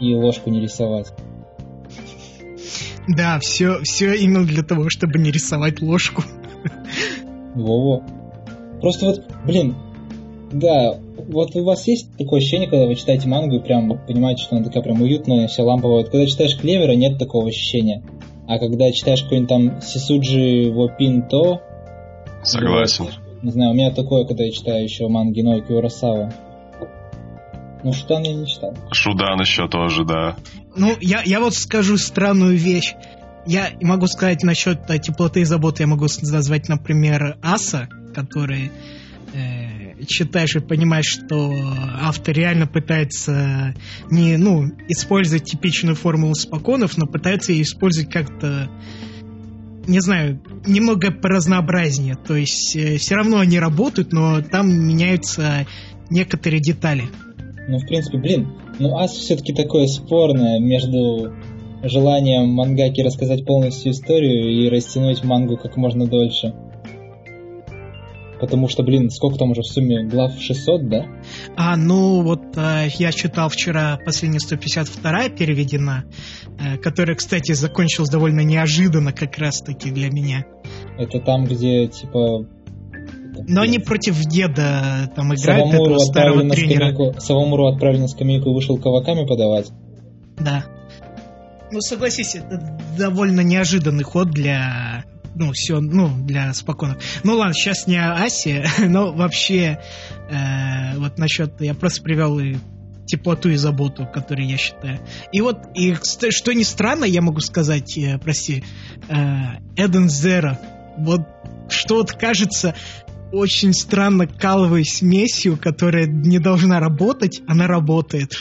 И 0.00 0.14
ложку 0.14 0.50
не 0.50 0.60
рисовать. 0.60 1.12
Да, 3.06 3.38
все, 3.40 3.80
все 3.82 4.14
именно 4.14 4.46
для 4.46 4.62
того, 4.62 4.88
чтобы 4.88 5.18
не 5.18 5.30
рисовать 5.30 5.82
ложку. 5.82 6.22
Во-во. 7.54 8.02
Просто 8.80 9.06
вот, 9.06 9.24
блин, 9.44 9.76
да, 10.52 10.98
вот 11.28 11.54
у 11.54 11.64
вас 11.64 11.86
есть 11.86 12.16
такое 12.16 12.38
ощущение, 12.38 12.68
когда 12.68 12.86
вы 12.86 12.94
читаете 12.94 13.28
мангу 13.28 13.56
и 13.56 13.62
прям 13.62 13.90
понимаете, 14.06 14.44
что 14.44 14.56
она 14.56 14.64
такая 14.64 14.82
прям 14.82 15.02
уютная, 15.02 15.48
вся 15.48 15.64
ламповая. 15.64 16.02
Вот 16.02 16.10
когда 16.10 16.26
читаешь 16.26 16.56
Клевера, 16.56 16.92
нет 16.92 17.18
такого 17.18 17.48
ощущения. 17.48 18.02
А 18.50 18.58
когда 18.58 18.90
читаешь 18.90 19.22
какой-нибудь 19.22 19.48
там 19.48 19.80
Сисуджи 19.80 20.72
Вопин 20.72 21.22
То, 21.28 21.62
Согласен. 22.42 23.06
не 23.42 23.52
знаю, 23.52 23.70
у 23.70 23.74
меня 23.74 23.92
такое, 23.92 24.24
когда 24.26 24.42
я 24.42 24.50
читаю 24.50 24.82
еще 24.82 25.06
манги 25.06 25.40
Ноики 25.40 25.70
Урасава. 25.70 26.32
Ну, 27.84 27.92
что 27.92 28.14
я 28.14 28.34
не 28.34 28.48
читал. 28.48 28.74
Шудан 28.90 29.40
еще 29.40 29.68
тоже, 29.68 30.04
да. 30.04 30.34
Ну, 30.74 30.96
я, 31.00 31.22
я 31.24 31.38
вот 31.38 31.54
скажу 31.54 31.96
странную 31.96 32.56
вещь. 32.56 32.94
Я 33.46 33.68
могу 33.82 34.08
сказать 34.08 34.42
насчет 34.42 34.80
э, 34.90 34.98
теплоты 34.98 35.42
и 35.42 35.44
заботы, 35.44 35.84
я 35.84 35.86
могу 35.86 36.06
назвать, 36.20 36.68
например, 36.68 37.38
Аса, 37.42 37.88
который 38.12 38.72
э, 39.32 39.79
читаешь 40.06 40.56
и 40.56 40.60
понимаешь, 40.60 41.06
что 41.06 41.52
автор 42.00 42.34
реально 42.34 42.66
пытается 42.66 43.74
не, 44.10 44.36
ну, 44.36 44.66
использовать 44.88 45.44
типичную 45.44 45.96
формулу 45.96 46.34
споконов, 46.34 46.96
но 46.96 47.06
пытается 47.06 47.52
ее 47.52 47.62
использовать 47.62 48.10
как-то 48.10 48.70
не 49.86 50.00
знаю, 50.00 50.40
немного 50.66 51.10
поразнообразнее. 51.10 52.14
То 52.14 52.36
есть 52.36 52.76
все 52.76 53.14
равно 53.14 53.38
они 53.38 53.58
работают, 53.58 54.12
но 54.12 54.40
там 54.40 54.68
меняются 54.68 55.66
некоторые 56.10 56.60
детали. 56.60 57.04
Ну, 57.66 57.78
в 57.78 57.86
принципе, 57.86 58.18
блин, 58.18 58.52
ну 58.78 58.98
Ас 58.98 59.12
все-таки 59.12 59.52
такое 59.52 59.86
спорное 59.86 60.58
между 60.60 61.34
желанием 61.82 62.50
мангаки 62.50 63.00
рассказать 63.00 63.44
полностью 63.44 63.92
историю 63.92 64.50
и 64.50 64.68
растянуть 64.68 65.24
мангу 65.24 65.56
как 65.56 65.76
можно 65.76 66.06
дольше. 66.06 66.54
Потому 68.40 68.68
что, 68.68 68.82
блин, 68.82 69.10
сколько 69.10 69.38
там 69.38 69.50
уже 69.50 69.60
в 69.60 69.66
сумме 69.66 70.04
глав 70.04 70.32
600, 70.40 70.88
да? 70.88 71.04
А, 71.56 71.76
ну 71.76 72.22
вот 72.22 72.56
э, 72.56 72.88
я 72.98 73.12
читал 73.12 73.50
вчера 73.50 73.98
последняя 74.04 74.40
152 74.40 75.28
переведена, 75.30 76.04
э, 76.58 76.78
которая, 76.78 77.16
кстати, 77.16 77.52
закончилась 77.52 78.08
довольно 78.08 78.40
неожиданно 78.40 79.12
как 79.12 79.36
раз-таки 79.36 79.90
для 79.90 80.10
меня. 80.10 80.46
Это 80.98 81.20
там, 81.20 81.44
где, 81.44 81.86
типа... 81.86 82.46
Но 83.46 83.62
они 83.62 83.78
против 83.78 84.18
деда 84.24 85.10
там 85.14 85.34
играют, 85.34 85.70
Савамуру 85.70 85.84
этого 85.84 85.98
старого 85.98 86.48
тренера. 86.50 86.92
скамейку, 86.92 87.20
Савамуру 87.20 87.66
отправили 87.66 88.00
на 88.00 88.08
скамейку 88.08 88.50
и 88.50 88.54
вышел 88.54 88.78
каваками 88.78 89.26
подавать. 89.26 89.70
Да. 90.38 90.64
Ну, 91.70 91.80
согласись, 91.80 92.34
это 92.34 92.78
довольно 92.98 93.42
неожиданный 93.42 94.02
ход 94.02 94.30
для 94.30 95.04
ну, 95.34 95.52
все, 95.52 95.80
ну, 95.80 96.10
для 96.24 96.52
спокойных. 96.52 96.98
Ну 97.24 97.36
ладно, 97.36 97.54
сейчас 97.54 97.86
не 97.86 97.96
Асе, 97.96 98.64
но 98.78 99.12
вообще, 99.12 99.78
э, 100.30 100.98
вот 100.98 101.18
насчет, 101.18 101.60
я 101.60 101.74
просто 101.74 102.02
привел 102.02 102.38
и 102.38 102.56
теплоту 103.06 103.48
и 103.48 103.56
заботу, 103.56 104.06
которые 104.06 104.48
я 104.48 104.56
считаю. 104.56 105.00
И 105.32 105.40
вот, 105.40 105.58
и 105.74 105.94
что 105.94 106.52
ни 106.52 106.62
странно, 106.62 107.04
я 107.04 107.22
могу 107.22 107.40
сказать, 107.40 107.96
э, 107.98 108.18
прости, 108.18 108.62
э, 109.08 109.14
Эден 109.76 110.08
Зеро, 110.08 110.58
вот 110.98 111.22
что 111.68 111.96
вот 111.96 112.12
кажется 112.12 112.74
очень 113.32 113.72
странно 113.72 114.26
каловой 114.26 114.84
смесью, 114.84 115.56
которая 115.60 116.06
не 116.06 116.38
должна 116.38 116.80
работать, 116.80 117.42
она 117.46 117.66
работает. 117.66 118.32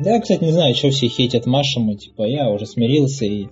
Я, 0.00 0.20
кстати, 0.20 0.44
не 0.44 0.52
знаю, 0.52 0.74
что 0.74 0.90
все 0.90 1.08
хейтят 1.08 1.46
Машему, 1.46 1.96
типа, 1.96 2.22
я 2.22 2.48
уже 2.50 2.66
смирился 2.66 3.24
и 3.24 3.48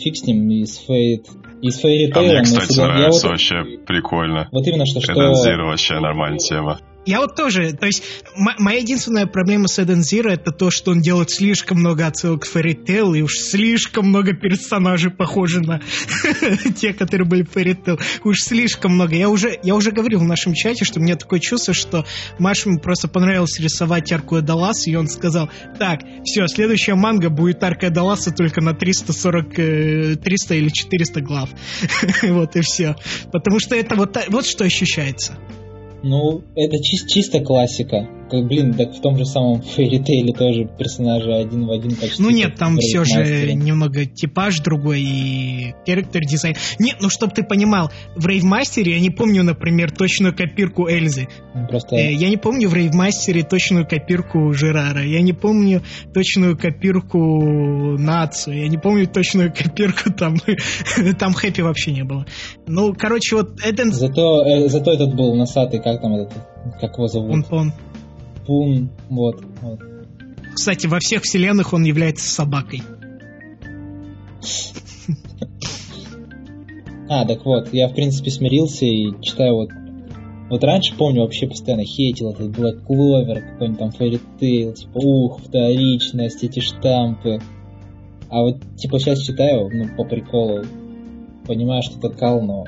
фиг 0.00 0.16
с 0.16 0.24
ним 0.24 0.48
из 0.50 0.78
Фейт. 0.78 1.26
Из 1.62 1.78
Фейри 1.78 2.10
А 2.14 2.20
мне, 2.20 2.42
кстати, 2.42 2.78
нравится 2.78 3.26
вот, 3.26 3.32
вообще 3.32 3.56
прикольно. 3.86 4.48
вот 4.50 4.66
именно 4.66 4.86
что, 4.86 5.00
что... 5.00 5.12
Эден 5.12 5.34
Зиро 5.34 5.66
вообще 5.66 6.00
нормальная 6.00 6.38
тема. 6.38 6.80
Я 7.06 7.20
вот 7.20 7.34
тоже, 7.34 7.72
то 7.72 7.86
есть, 7.86 8.02
моя 8.36 8.80
единственная 8.80 9.26
проблема 9.26 9.68
с 9.68 9.78
Эден 9.78 10.02
Зиро 10.02 10.32
это 10.32 10.52
то, 10.52 10.70
что 10.70 10.90
он 10.90 11.00
делает 11.00 11.30
слишком 11.30 11.78
много 11.78 12.06
отсылок 12.06 12.42
к 12.42 12.46
Fairy 12.46 12.74
Tail, 12.74 13.16
и 13.16 13.22
уж 13.22 13.36
слишком 13.36 14.08
много 14.08 14.34
персонажей 14.34 15.10
похожи 15.10 15.60
на 15.60 15.80
те, 16.76 16.92
которые 16.92 17.26
были 17.26 17.42
в 17.42 17.56
Fairy 17.56 17.74
Tail. 17.82 18.00
Уж 18.22 18.40
слишком 18.40 18.92
много. 18.92 19.14
Я 19.14 19.30
уже, 19.30 19.58
я 19.62 19.74
уже 19.74 19.92
говорил 19.92 20.20
в 20.20 20.24
нашем 20.24 20.52
чате, 20.52 20.84
что 20.84 21.00
у 21.00 21.02
меня 21.02 21.16
такое 21.16 21.40
чувство, 21.40 21.72
что 21.72 22.04
Машему 22.38 22.78
просто 22.78 23.08
понравилось 23.08 23.58
рисовать 23.58 24.12
арку 24.12 24.38
Эдалас, 24.38 24.86
и 24.86 24.94
он 24.94 25.08
сказал, 25.08 25.48
так, 25.78 26.00
все, 26.24 26.46
следующая 26.48 26.94
манга 26.96 27.30
будет 27.30 27.62
арка 27.64 27.86
Эдаласа 27.86 28.30
только 28.30 28.60
на 28.60 28.74
340, 28.74 29.58
э, 29.58 30.16
300 30.16 30.54
или 30.54 30.68
400 30.68 31.20
глав. 31.22 31.48
вот 32.22 32.56
и 32.56 32.60
все. 32.60 32.94
Потому 33.32 33.58
что 33.58 33.74
это 33.74 33.94
вот, 33.94 34.18
вот 34.28 34.44
что 34.44 34.64
ощущается. 34.64 35.38
Ну, 36.02 36.42
это 36.54 36.76
чис- 36.76 37.06
чисто 37.06 37.40
классика. 37.40 38.08
Как, 38.30 38.46
блин, 38.46 38.74
так 38.74 38.94
в 38.94 39.00
том 39.00 39.16
же 39.16 39.24
самом 39.24 39.62
Фейри 39.76 39.98
Тейле 39.98 40.32
тоже 40.32 40.68
персонажи 40.78 41.32
один 41.32 41.66
в 41.66 41.70
один 41.70 41.96
почти. 41.96 42.22
Ну 42.22 42.30
нет, 42.30 42.56
там 42.56 42.78
все 42.78 43.04
же 43.04 43.52
немного 43.54 44.06
типаж 44.06 44.60
другой 44.60 45.02
и 45.02 45.74
характер 45.86 46.22
дизайн. 46.22 46.54
Нет, 46.78 46.96
ну 47.00 47.08
чтоб 47.10 47.32
ты 47.32 47.42
понимал, 47.42 47.90
в 48.16 48.26
Рейвмастере 48.26 48.94
я 48.94 49.00
не 49.00 49.10
помню, 49.10 49.42
например, 49.42 49.90
точную 49.90 50.34
копирку 50.34 50.88
Эльзы. 50.88 51.28
Ну, 51.54 51.66
Просто... 51.66 51.96
Э, 51.96 52.12
Я 52.12 52.28
не 52.28 52.36
помню 52.36 52.68
в 52.68 52.74
Рейвмастере 52.74 53.42
точную 53.42 53.86
копирку 53.86 54.52
Жерара. 54.52 55.04
Я 55.04 55.20
не 55.22 55.32
помню 55.32 55.82
точную 56.14 56.56
копирку 56.56 57.18
Нацу. 57.98 58.52
Я 58.52 58.68
не 58.68 58.78
помню 58.78 59.06
точную 59.06 59.52
копирку 59.56 60.12
там. 60.12 60.36
Там 61.18 61.32
Хэппи 61.34 61.60
вообще 61.62 61.92
не 61.92 62.04
было. 62.04 62.26
Ну, 62.66 62.94
короче, 62.96 63.36
вот 63.36 63.60
Эден 63.64 63.92
Зато, 63.92 64.44
э, 64.46 64.68
зато 64.68 64.92
этот 64.92 65.14
был 65.14 65.34
носатый, 65.34 65.80
как 65.80 66.00
там 66.00 66.14
этот, 66.14 66.32
как 66.80 66.94
его 66.94 67.08
зовут? 67.08 67.30
Пун-Пун. 67.30 67.72
Пун, 68.46 68.90
вот, 69.08 69.42
вот. 69.62 69.80
Кстати, 70.54 70.86
во 70.86 70.98
всех 70.98 71.22
вселенных 71.22 71.72
он 71.72 71.84
является 71.84 72.28
собакой. 72.28 72.82
А, 77.08 77.26
так 77.26 77.44
вот, 77.44 77.72
я 77.72 77.88
в 77.88 77.94
принципе 77.94 78.30
смирился 78.30 78.86
и 78.86 79.20
читаю 79.20 79.54
вот... 79.54 79.70
Вот 80.48 80.64
раньше, 80.64 80.96
помню, 80.96 81.22
вообще 81.22 81.46
постоянно 81.46 81.84
хейтил 81.84 82.30
этот 82.30 82.50
Black 82.50 82.84
Clover, 82.86 83.40
какой-нибудь 83.52 83.78
там 83.78 83.88
Fairy 83.90 84.20
Tail, 84.40 84.74
типа, 84.74 84.98
ух, 84.98 85.40
вторичность, 85.40 86.42
эти 86.42 86.60
штампы. 86.60 87.40
А 88.28 88.42
вот, 88.42 88.60
типа, 88.76 88.98
сейчас 88.98 89.20
читаю, 89.20 89.68
ну, 89.72 89.96
по 89.96 90.04
приколу, 90.04 90.64
понимаю, 91.46 91.82
что 91.82 91.98
это 91.98 92.16
кал, 92.16 92.40
но 92.42 92.64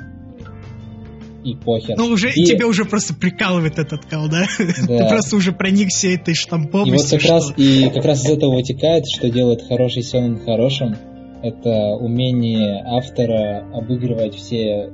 и 1.44 1.54
похер. 1.56 1.96
Ну, 1.96 2.06
уже 2.06 2.30
И- 2.30 2.44
тебя 2.44 2.66
уже 2.66 2.84
просто 2.84 3.14
прикалывает 3.14 3.78
этот 3.78 4.04
кал, 4.06 4.28
да? 4.28 4.44
Ты 4.58 4.86
Да. 4.98 5.08
просто 5.08 5.36
уже 5.36 5.52
проникся 5.52 6.08
этой 6.08 6.30
И 6.30 6.34
вот 6.34 6.36
штамповостью, 6.36 7.18
как 7.20 7.28
раз, 7.30 7.50
что... 7.50 7.60
и 7.62 7.88
как 7.90 8.04
раз 8.04 8.24
из 8.24 8.30
этого 8.30 8.54
вытекает, 8.54 9.04
что 9.12 9.28
делает 9.30 9.62
хороший 9.66 10.02
сёнэн 10.02 10.38
хорошим, 10.44 10.94
это 11.42 11.96
умение 11.98 12.82
автора 12.86 13.66
обыгрывать 13.72 14.34
все 14.36 14.90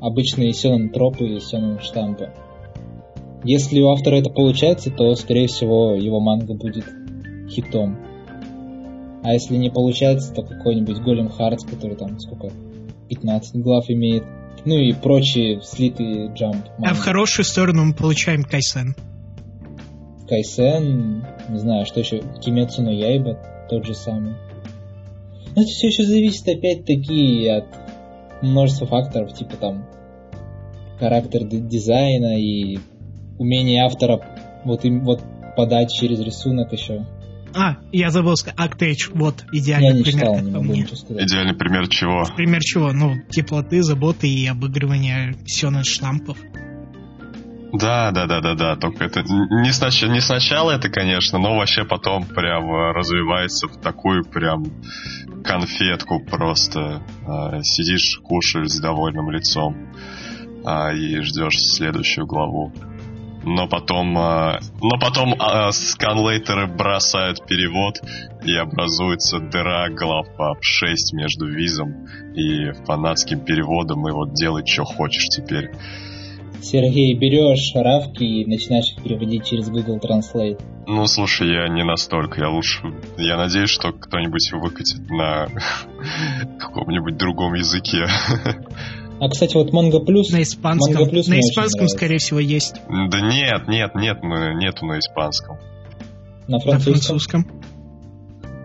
обычные 0.00 0.52
сёнэн 0.52 0.90
тропы 0.90 1.24
и 1.36 1.40
сёнэн 1.40 1.78
штампы. 1.80 2.30
Если 3.44 3.80
у 3.80 3.90
автора 3.90 4.16
это 4.16 4.30
получается, 4.30 4.90
то, 4.90 5.14
скорее 5.14 5.46
всего, 5.48 5.94
его 5.94 6.18
манга 6.20 6.54
будет 6.54 6.84
хитом. 7.48 7.98
А 9.22 9.32
если 9.32 9.56
не 9.56 9.70
получается, 9.70 10.32
то 10.34 10.42
какой-нибудь 10.42 10.98
Голем 11.00 11.28
Хартс, 11.28 11.64
который 11.64 11.96
там 11.96 12.18
сколько, 12.18 12.50
15 13.08 13.56
глав 13.62 13.84
имеет, 13.88 14.24
ну 14.64 14.76
и 14.76 14.92
прочие 14.92 15.60
слитые 15.62 16.32
джамп. 16.34 16.66
А 16.78 16.94
в 16.94 16.98
хорошую 16.98 17.44
сторону 17.44 17.84
мы 17.84 17.94
получаем 17.94 18.42
Кайсен. 18.42 18.94
Кайсен, 20.28 21.26
не 21.48 21.58
знаю, 21.58 21.84
что 21.86 22.00
еще, 22.00 22.22
Кимецу 22.40 22.82
но 22.82 22.90
Яйба, 22.90 23.38
тот 23.68 23.84
же 23.84 23.94
самый. 23.94 24.34
Но 25.54 25.62
это 25.62 25.70
все 25.70 25.88
еще 25.88 26.04
зависит 26.04 26.48
опять-таки 26.48 27.46
от 27.48 27.66
множества 28.42 28.86
факторов, 28.86 29.34
типа 29.34 29.56
там 29.56 29.86
характер 30.98 31.44
дизайна 31.44 32.38
и 32.38 32.78
умение 33.38 33.84
автора 33.84 34.20
вот 34.64 34.84
им 34.84 35.04
вот 35.04 35.20
подать 35.56 35.92
через 35.92 36.20
рисунок 36.20 36.72
еще. 36.72 37.06
А, 37.56 37.76
я 37.92 38.10
забыл 38.10 38.36
сказать, 38.36 38.58
Actage, 38.58 39.10
вот, 39.14 39.44
Я 39.52 39.60
идеальный 39.60 39.98
не 39.98 40.02
пример, 40.02 40.20
читал, 40.20 40.34
как 40.34 40.42
не 40.44 40.52
по 40.52 40.60
мне. 40.60 40.82
Идеальный 40.82 41.54
пример 41.54 41.88
чего? 41.88 42.24
Пример 42.36 42.60
чего? 42.62 42.92
Ну, 42.92 43.14
теплоты, 43.30 43.82
заботы 43.82 44.28
и 44.28 44.46
обыгрывания 44.46 45.36
сёнэн 45.46 45.84
штампов. 45.84 46.36
Да, 47.72 48.12
да, 48.12 48.26
да, 48.26 48.40
да, 48.40 48.54
да. 48.54 48.76
Только 48.76 49.04
это 49.04 49.22
не, 49.22 49.70
снач- 49.70 50.08
не 50.08 50.20
сначала 50.20 50.70
это, 50.72 50.88
конечно, 50.88 51.38
но 51.38 51.56
вообще 51.56 51.84
потом 51.84 52.24
прям 52.24 52.64
э, 52.70 52.92
развивается 52.92 53.66
в 53.66 53.80
такую 53.80 54.24
прям 54.24 54.64
конфетку 55.42 56.20
просто. 56.24 57.02
э, 57.26 57.62
сидишь, 57.62 58.20
кушаешь 58.22 58.68
с 58.70 58.80
довольным 58.80 59.28
лицом 59.30 59.76
а, 60.64 60.92
и 60.92 61.20
ждешь 61.20 61.56
следующую 61.58 62.26
главу. 62.26 62.72
Но 63.44 63.68
потом, 63.68 64.16
э, 64.16 64.58
но 64.80 64.98
потом 64.98 65.34
э, 65.34 65.70
сканлейтеры 65.72 66.66
бросают 66.66 67.46
перевод 67.46 68.00
и 68.44 68.54
образуется 68.56 69.38
дыра 69.38 69.88
глав 69.90 70.26
по 70.36 70.56
6 70.60 71.12
между 71.12 71.46
визом 71.46 72.06
и 72.34 72.72
фанатским 72.86 73.44
переводом, 73.44 74.08
и 74.08 74.12
вот 74.12 74.32
делай, 74.32 74.66
что 74.66 74.84
хочешь 74.84 75.28
теперь. 75.28 75.70
Сергей, 76.64 77.14
берешь 77.18 77.72
равки 77.74 78.24
и 78.24 78.46
начинаешь 78.46 78.92
их 78.92 79.02
переводить 79.02 79.44
через 79.44 79.68
Google 79.68 79.98
Translate. 79.98 80.60
Ну, 80.86 81.06
слушай, 81.06 81.48
я 81.48 81.68
не 81.68 81.84
настолько. 81.84 82.40
Я 82.40 82.48
лучше... 82.48 82.80
Я 83.18 83.36
надеюсь, 83.36 83.68
что 83.68 83.92
кто-нибудь 83.92 84.50
выкатит 84.52 85.08
на 85.10 85.48
каком-нибудь 86.58 87.18
другом 87.18 87.54
языке. 87.54 88.06
А, 89.20 89.28
кстати, 89.28 89.54
вот 89.56 89.72
Манго 89.72 90.00
Плюс... 90.00 90.30
На 90.30 90.42
испанском. 90.42 90.94
Манго 90.94 91.08
Плюс 91.10 91.28
на 91.28 91.38
испанском, 91.38 91.88
скорее 91.88 92.18
всего, 92.18 92.40
есть. 92.40 92.74
Да 92.88 93.20
нет, 93.20 93.68
нет, 93.68 93.94
нет, 93.94 94.18
ну, 94.22 94.52
нету 94.58 94.86
на 94.86 94.98
испанском. 94.98 95.58
На 96.48 96.56
На 96.56 96.60
французском. 96.60 96.92
французском. 96.92 97.46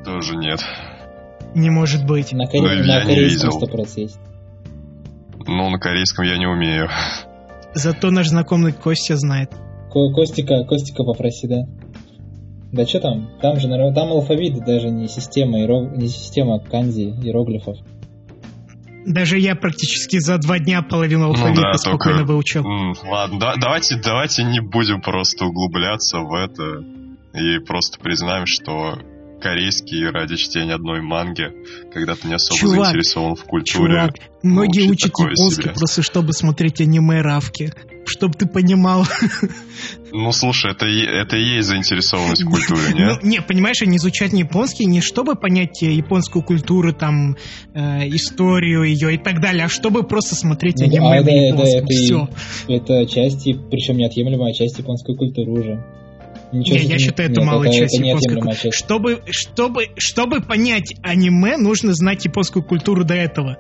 Тоже 0.03 0.36
нет. 0.36 0.60
Не 1.56 1.70
может 1.70 2.06
быть. 2.06 2.32
На, 2.34 2.46
коре- 2.46 2.62
Ну, 2.62 2.68
я 2.68 2.84
на 2.84 3.00
не 3.06 3.15
корейском 3.15 3.50
видел. 3.51 3.68
100% 3.68 3.88
есть. 3.98 4.20
Ну, 5.48 5.70
на 5.70 5.79
корейском 5.79 6.25
я 6.25 6.38
не 6.38 6.48
умею. 6.48 6.89
Зато 7.74 8.10
наш 8.12 8.27
знакомый 8.29 8.74
Костя 8.74 9.15
знает. 9.18 9.51
Ко- 9.91 10.12
Костика, 10.13 10.63
Костика 10.65 11.03
попроси, 11.03 11.48
да. 11.48 11.62
Да 12.72 12.86
что 12.86 13.00
там? 13.00 13.29
Там 13.41 13.60
же 13.60 13.68
там 13.68 14.12
алфавит 14.12 14.63
даже 14.65 14.89
не 14.89 15.08
система, 15.08 15.60
иеро- 15.60 15.96
не 15.96 16.08
система 16.08 16.60
канзи, 16.60 17.13
иероглифов. 17.24 17.77
Даже 19.09 19.39
я 19.39 19.55
практически 19.55 20.19
за 20.19 20.37
два 20.37 20.59
дня 20.59 20.83
половину 20.83 21.25
алфавита 21.25 21.61
Ну 21.61 21.71
да, 21.71 21.73
спокойно 21.73 22.19
только- 22.19 22.31
выучил. 22.31 22.63
Ладно, 23.09 23.39
да- 23.39 23.55
давайте, 23.57 23.95
давайте 23.95 24.43
не 24.43 24.59
будем 24.61 25.01
просто 25.01 25.45
углубляться 25.45 26.19
в 26.19 26.31
это 26.33 26.85
и 27.33 27.59
просто 27.65 27.99
признаем, 27.99 28.45
что 28.45 28.99
корейский 29.41 30.07
ради 30.09 30.35
чтения 30.35 30.75
одной 30.75 31.01
манги, 31.01 31.45
когда 31.91 32.13
ты 32.15 32.27
не 32.27 32.35
особо 32.35 32.59
Чувак, 32.59 32.85
заинтересован 32.85 33.35
в 33.35 33.43
культуре. 33.45 33.93
Чувак, 33.95 34.11
многие 34.43 34.89
учат 34.91 35.11
японский 35.17 35.61
себе. 35.63 35.73
просто 35.73 36.03
чтобы 36.03 36.33
смотреть 36.33 36.79
аниме 36.81 37.21
равки. 38.09 38.19
Чтоб 38.19 38.35
ты 38.35 38.45
понимал. 38.47 39.05
Ну, 40.11 40.31
слушай, 40.31 40.71
это, 40.71 40.85
и- 40.87 41.05
это 41.05 41.37
и 41.37 41.55
есть 41.57 41.67
заинтересованность 41.67 42.43
в 42.43 42.49
культуре, 42.49 42.81
Ну, 42.93 42.97
нет? 42.97 43.23
не, 43.23 43.41
понимаешь, 43.41 43.81
они 43.81 43.97
изучают 43.97 44.33
не 44.33 44.41
японский 44.41 44.85
не 44.85 45.01
чтобы 45.01 45.35
понять 45.35 45.81
э, 45.83 45.91
японскую 45.91 46.43
культуру, 46.43 46.93
там, 46.93 47.35
э, 47.73 48.07
историю 48.09 48.83
ее 48.83 49.15
и 49.15 49.17
так 49.17 49.39
далее, 49.41 49.65
а 49.65 49.69
чтобы 49.69 50.03
просто 50.03 50.35
смотреть 50.35 50.77
Ну, 50.79 50.85
аниме 50.85 51.07
а 51.07 51.09
на 51.09 51.15
это- 51.19 51.29
это- 51.29 51.45
японском. 51.45 51.79
это 51.83 51.93
и- 51.93 51.95
Все. 51.95 52.29
Это 52.67 53.05
часть, 53.05 53.47
и- 53.47 53.53
причем 53.53 53.97
неотъемлемая 53.97 54.53
часть 54.53 54.77
японской 54.79 55.15
культуры 55.15 55.51
уже. 55.51 55.85
Ничего 56.51 56.77
Не, 56.77 56.81
с 56.81 56.85
я 56.89 56.95
этим- 56.95 57.05
считаю, 57.05 57.29
это 57.31 57.41
нет, 57.41 57.47
малая 57.51 57.71
часть 57.71 57.93
это 57.95 58.03
японской 58.07 58.35
культуры. 58.41 58.71
Чтобы, 58.71 59.21
чтобы, 59.29 59.85
чтобы 59.97 60.41
понять 60.41 60.95
аниме, 61.03 61.57
нужно 61.57 61.93
знать 61.93 62.25
японскую 62.25 62.63
культуру 62.63 63.05
до 63.05 63.13
этого. 63.13 63.57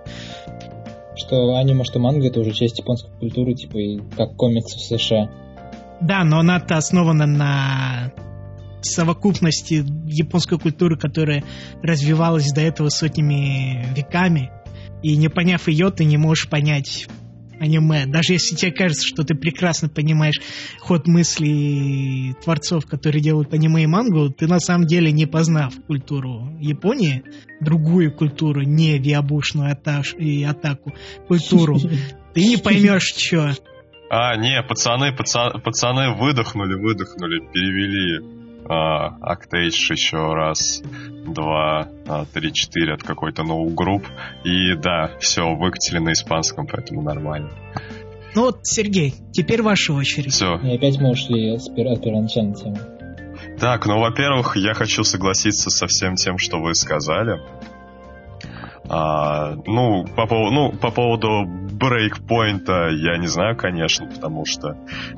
Что 1.19 1.55
аниме, 1.55 1.83
что 1.83 1.99
манга, 1.99 2.27
это 2.27 2.39
уже 2.39 2.51
часть 2.51 2.79
японской 2.79 3.11
культуры, 3.19 3.53
типа, 3.53 3.77
и 3.77 3.99
как 4.15 4.35
комиксы 4.35 4.77
в 4.77 4.81
США. 4.81 5.29
Да, 6.01 6.23
но 6.23 6.39
она-то 6.39 6.77
основана 6.77 7.25
на 7.25 8.13
совокупности 8.81 9.83
японской 10.05 10.57
культуры, 10.57 10.97
которая 10.97 11.43
развивалась 11.83 12.51
до 12.53 12.61
этого 12.61 12.89
сотнями 12.89 13.85
веками. 13.95 14.51
И 15.03 15.15
не 15.17 15.29
поняв 15.29 15.67
ее, 15.67 15.91
ты 15.91 16.05
не 16.05 16.17
можешь 16.17 16.49
понять 16.49 17.07
аниме. 17.59 18.05
Даже 18.05 18.33
если 18.33 18.55
тебе 18.55 18.71
кажется, 18.71 19.05
что 19.05 19.23
ты 19.23 19.35
прекрасно 19.35 19.89
понимаешь 19.89 20.39
ход 20.79 21.07
мыслей 21.07 22.33
творцов, 22.43 22.85
которые 22.85 23.21
делают 23.21 23.53
аниме 23.53 23.83
и 23.83 23.87
мангу, 23.87 24.29
ты 24.29 24.47
на 24.47 24.59
самом 24.59 24.85
деле 24.85 25.11
не 25.11 25.25
познав 25.25 25.73
культуру 25.87 26.57
Японии, 26.59 27.23
другую 27.59 28.13
культуру, 28.13 28.61
не 28.61 28.97
виабушную 28.97 29.73
аташ- 29.73 30.17
и 30.17 30.43
атаку, 30.43 30.93
культуру, 31.27 31.77
ты 32.33 32.45
не 32.45 32.57
поймешь, 32.57 33.13
что. 33.15 33.55
А, 34.09 34.35
не, 34.37 34.61
пацаны, 34.63 35.13
паца- 35.15 35.59
пацаны 35.63 36.15
выдохнули, 36.15 36.73
выдохнули, 36.73 37.41
перевели 37.53 38.38
а, 38.69 39.33
Actage 39.33 39.91
еще 39.91 40.33
раз, 40.33 40.81
два, 41.25 41.87
а, 42.07 42.25
три, 42.25 42.53
четыре 42.53 42.93
от 42.93 43.03
какой-то 43.03 43.43
новой 43.43 43.73
групп. 43.73 44.05
И 44.43 44.75
да, 44.75 45.11
все, 45.19 45.55
выкатили 45.55 45.97
на 45.99 46.13
испанском, 46.13 46.67
поэтому 46.67 47.01
нормально. 47.01 47.49
Ну 48.35 48.43
вот, 48.43 48.59
Сергей, 48.63 49.15
теперь 49.31 49.63
ваша 49.63 49.93
очередь. 49.93 50.31
Все. 50.31 50.57
И 50.59 50.75
опять 50.75 50.99
мы 50.99 51.11
ушли 51.11 51.57
с 51.57 51.67
от 51.67 52.03
первоначальной 52.03 52.55
темы. 52.55 52.77
Так, 53.59 53.87
ну, 53.87 53.99
во-первых, 53.99 54.55
я 54.55 54.73
хочу 54.73 55.03
согласиться 55.03 55.69
со 55.69 55.87
всем 55.87 56.15
тем, 56.15 56.37
что 56.37 56.59
вы 56.59 56.75
сказали. 56.75 57.41
А, 58.87 59.55
ну, 59.65 60.05
по, 60.15 60.27
поводу, 60.27 60.51
ну, 60.51 60.71
по 60.71 60.91
поводу 60.91 61.45
брейкпоинта 61.79 62.89
я 62.89 63.17
не 63.17 63.27
знаю, 63.27 63.55
конечно, 63.55 64.07
потому 64.07 64.45
что 64.45 64.75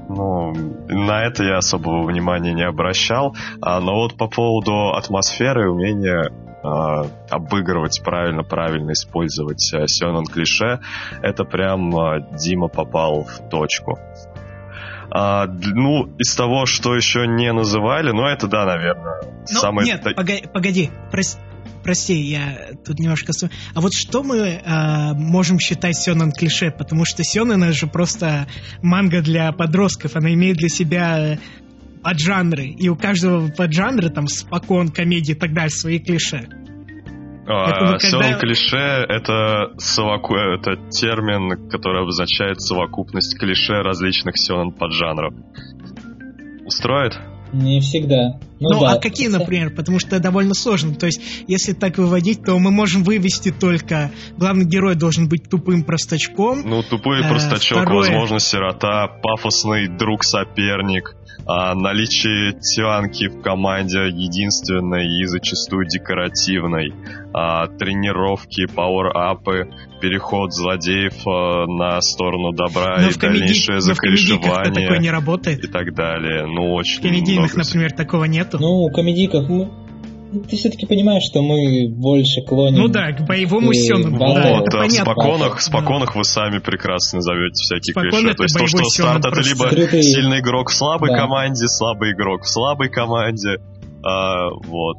ну, 0.09 0.53
на 0.87 1.23
это 1.25 1.43
я 1.43 1.57
особого 1.57 2.05
внимания 2.05 2.53
не 2.53 2.63
обращал. 2.63 3.35
А, 3.61 3.79
но 3.79 3.95
вот 3.95 4.15
по 4.17 4.27
поводу 4.27 4.93
атмосферы 4.93 5.63
и 5.63 5.67
умения 5.67 6.31
а, 6.63 7.07
обыгрывать 7.29 8.01
правильно, 8.03 8.43
правильно 8.43 8.91
использовать 8.91 9.73
а, 9.73 9.87
сёнэн 9.87 10.25
клише, 10.25 10.79
это 11.21 11.43
прям 11.43 11.95
а, 11.97 12.19
Дима 12.19 12.67
попал 12.67 13.23
в 13.23 13.49
точку. 13.49 13.97
А, 15.13 15.45
ну, 15.47 16.05
из 16.19 16.35
того, 16.35 16.65
что 16.65 16.95
еще 16.95 17.27
не 17.27 17.51
называли, 17.51 18.11
ну, 18.11 18.23
это, 18.25 18.47
да, 18.47 18.65
наверное, 18.65 19.21
Ну, 19.23 19.45
самое... 19.59 19.85
нет, 19.87 20.03
та- 20.03 20.11
погоди, 20.13 20.45
погоди, 20.53 20.89
прос- 21.11 21.37
прости, 21.83 22.15
я 22.15 22.71
тут 22.85 22.99
немножко... 22.99 23.31
А 23.73 23.81
вот 23.81 23.93
что 23.93 24.23
мы 24.23 24.61
а, 24.65 25.13
можем 25.13 25.59
считать 25.59 25.95
сёнэн 25.95 26.31
клише? 26.31 26.71
Потому 26.71 27.05
что 27.05 27.23
сёнэн 27.23 27.63
это 27.63 27.73
же 27.73 27.87
просто 27.87 28.47
манга 28.81 29.21
для 29.21 29.51
подростков, 29.51 30.15
она 30.15 30.33
имеет 30.33 30.57
для 30.57 30.69
себя 30.69 31.37
поджанры, 32.03 32.65
и 32.65 32.89
у 32.89 32.95
каждого 32.95 33.49
поджанра, 33.49 34.09
там, 34.09 34.27
спокон, 34.27 34.89
комедии 34.89 35.33
и 35.33 35.35
так 35.35 35.53
далее, 35.53 35.69
свои 35.69 35.99
клише. 35.99 36.47
А, 37.47 37.69
Это 37.69 37.85
вы 37.85 37.99
когда- 37.99 37.99
сёнэн 37.99 38.39
клише 38.39 38.77
это, 38.77 39.73
совоку... 39.77 40.35
это 40.35 40.77
термин, 40.89 41.69
который 41.69 42.01
обозначает 42.03 42.61
совокупность 42.61 43.37
клише 43.37 43.73
различных 43.83 44.37
сёнэн 44.37 44.71
поджанров. 44.71 45.33
Устроит? 46.65 47.19
Не 47.53 47.79
всегда. 47.81 48.39
Ну, 48.59 48.69
Ну, 48.69 48.79
да. 48.81 48.93
а 48.93 48.97
какие, 48.99 49.27
например? 49.27 49.75
Потому 49.75 49.99
что 49.99 50.19
довольно 50.19 50.53
сложно. 50.53 50.95
То 50.95 51.07
есть, 51.07 51.19
если 51.47 51.73
так 51.73 51.97
выводить, 51.97 52.43
то 52.45 52.57
мы 52.59 52.71
можем 52.71 53.03
вывести 53.03 53.51
только... 53.51 54.11
Главный 54.37 54.65
герой 54.65 54.95
должен 54.95 55.27
быть 55.27 55.49
тупым 55.49 55.83
простачком, 55.83 56.61
Ну, 56.63 56.83
тупой 56.83 57.21
Э, 57.21 57.27
простачок, 57.29 57.79
второе. 57.81 58.09
возможно, 58.09 58.39
сирота, 58.39 59.07
пафосный 59.21 59.87
друг-соперник, 59.87 61.15
а, 61.51 61.75
наличие 61.75 62.53
тянки 62.53 63.27
в 63.27 63.41
команде 63.41 64.07
единственной 64.07 65.05
и 65.05 65.25
зачастую 65.25 65.85
декоративной, 65.85 66.93
а, 67.33 67.67
тренировки, 67.67 68.67
пауэр-апы, 68.67 69.69
переход 69.99 70.53
злодеев 70.53 71.27
а, 71.27 71.65
на 71.67 71.99
сторону 72.01 72.53
добра 72.53 72.99
но 73.01 73.09
и 73.09 73.11
в, 73.11 73.19
комеди... 73.19 73.39
дальнейшее 73.39 73.79
но 73.85 73.93
в 73.93 73.97
комедийках-то 73.97 74.71
такое 74.71 74.99
не 74.99 75.11
работает. 75.11 75.63
и 75.63 75.67
так 75.67 75.93
далее. 75.93 76.45
Ну, 76.45 76.73
очень 76.73 76.99
В 76.99 77.01
комедийных, 77.01 77.53
много 77.53 77.65
например, 77.65 77.91
такого 77.91 78.23
нету. 78.25 78.57
Ну, 78.57 78.85
у 78.85 78.89
комедийков 78.89 79.49
мы... 79.49 79.69
Ты 80.49 80.55
все-таки 80.55 80.85
понимаешь, 80.85 81.23
что 81.23 81.41
мы 81.41 81.89
больше 81.89 82.41
клоним... 82.41 82.81
Ну 82.81 82.87
да, 82.87 83.11
к 83.11 83.25
боевому 83.27 83.71
э, 83.71 84.09
батл. 84.09 84.17
Да, 84.17 84.57
а 84.57 84.61
в 84.61 84.65
понятно. 84.71 85.11
споконах, 85.13 85.61
споконах 85.61 86.15
вы 86.15 86.23
сами 86.23 86.59
прекрасно 86.59 87.17
назовете 87.17 87.61
всякие 87.61 87.91
Спокон 87.91 88.09
клише. 88.11 88.33
То 88.35 88.43
есть 88.43 88.57
то, 88.57 88.67
что 88.67 88.83
старт 88.85 89.25
это 89.25 89.41
либо 89.41 89.65
Скрытый- 89.69 90.01
сильный 90.01 90.39
игрок 90.39 90.69
в 90.69 90.73
слабой 90.73 91.09
Да. 91.09 91.17
команде, 91.17 91.67
слабый 91.67 92.13
игрок 92.13 92.43
в 92.43 92.49
слабой 92.49 92.89
команде. 92.89 93.57
а, 94.03 94.49
вот. 94.65 94.97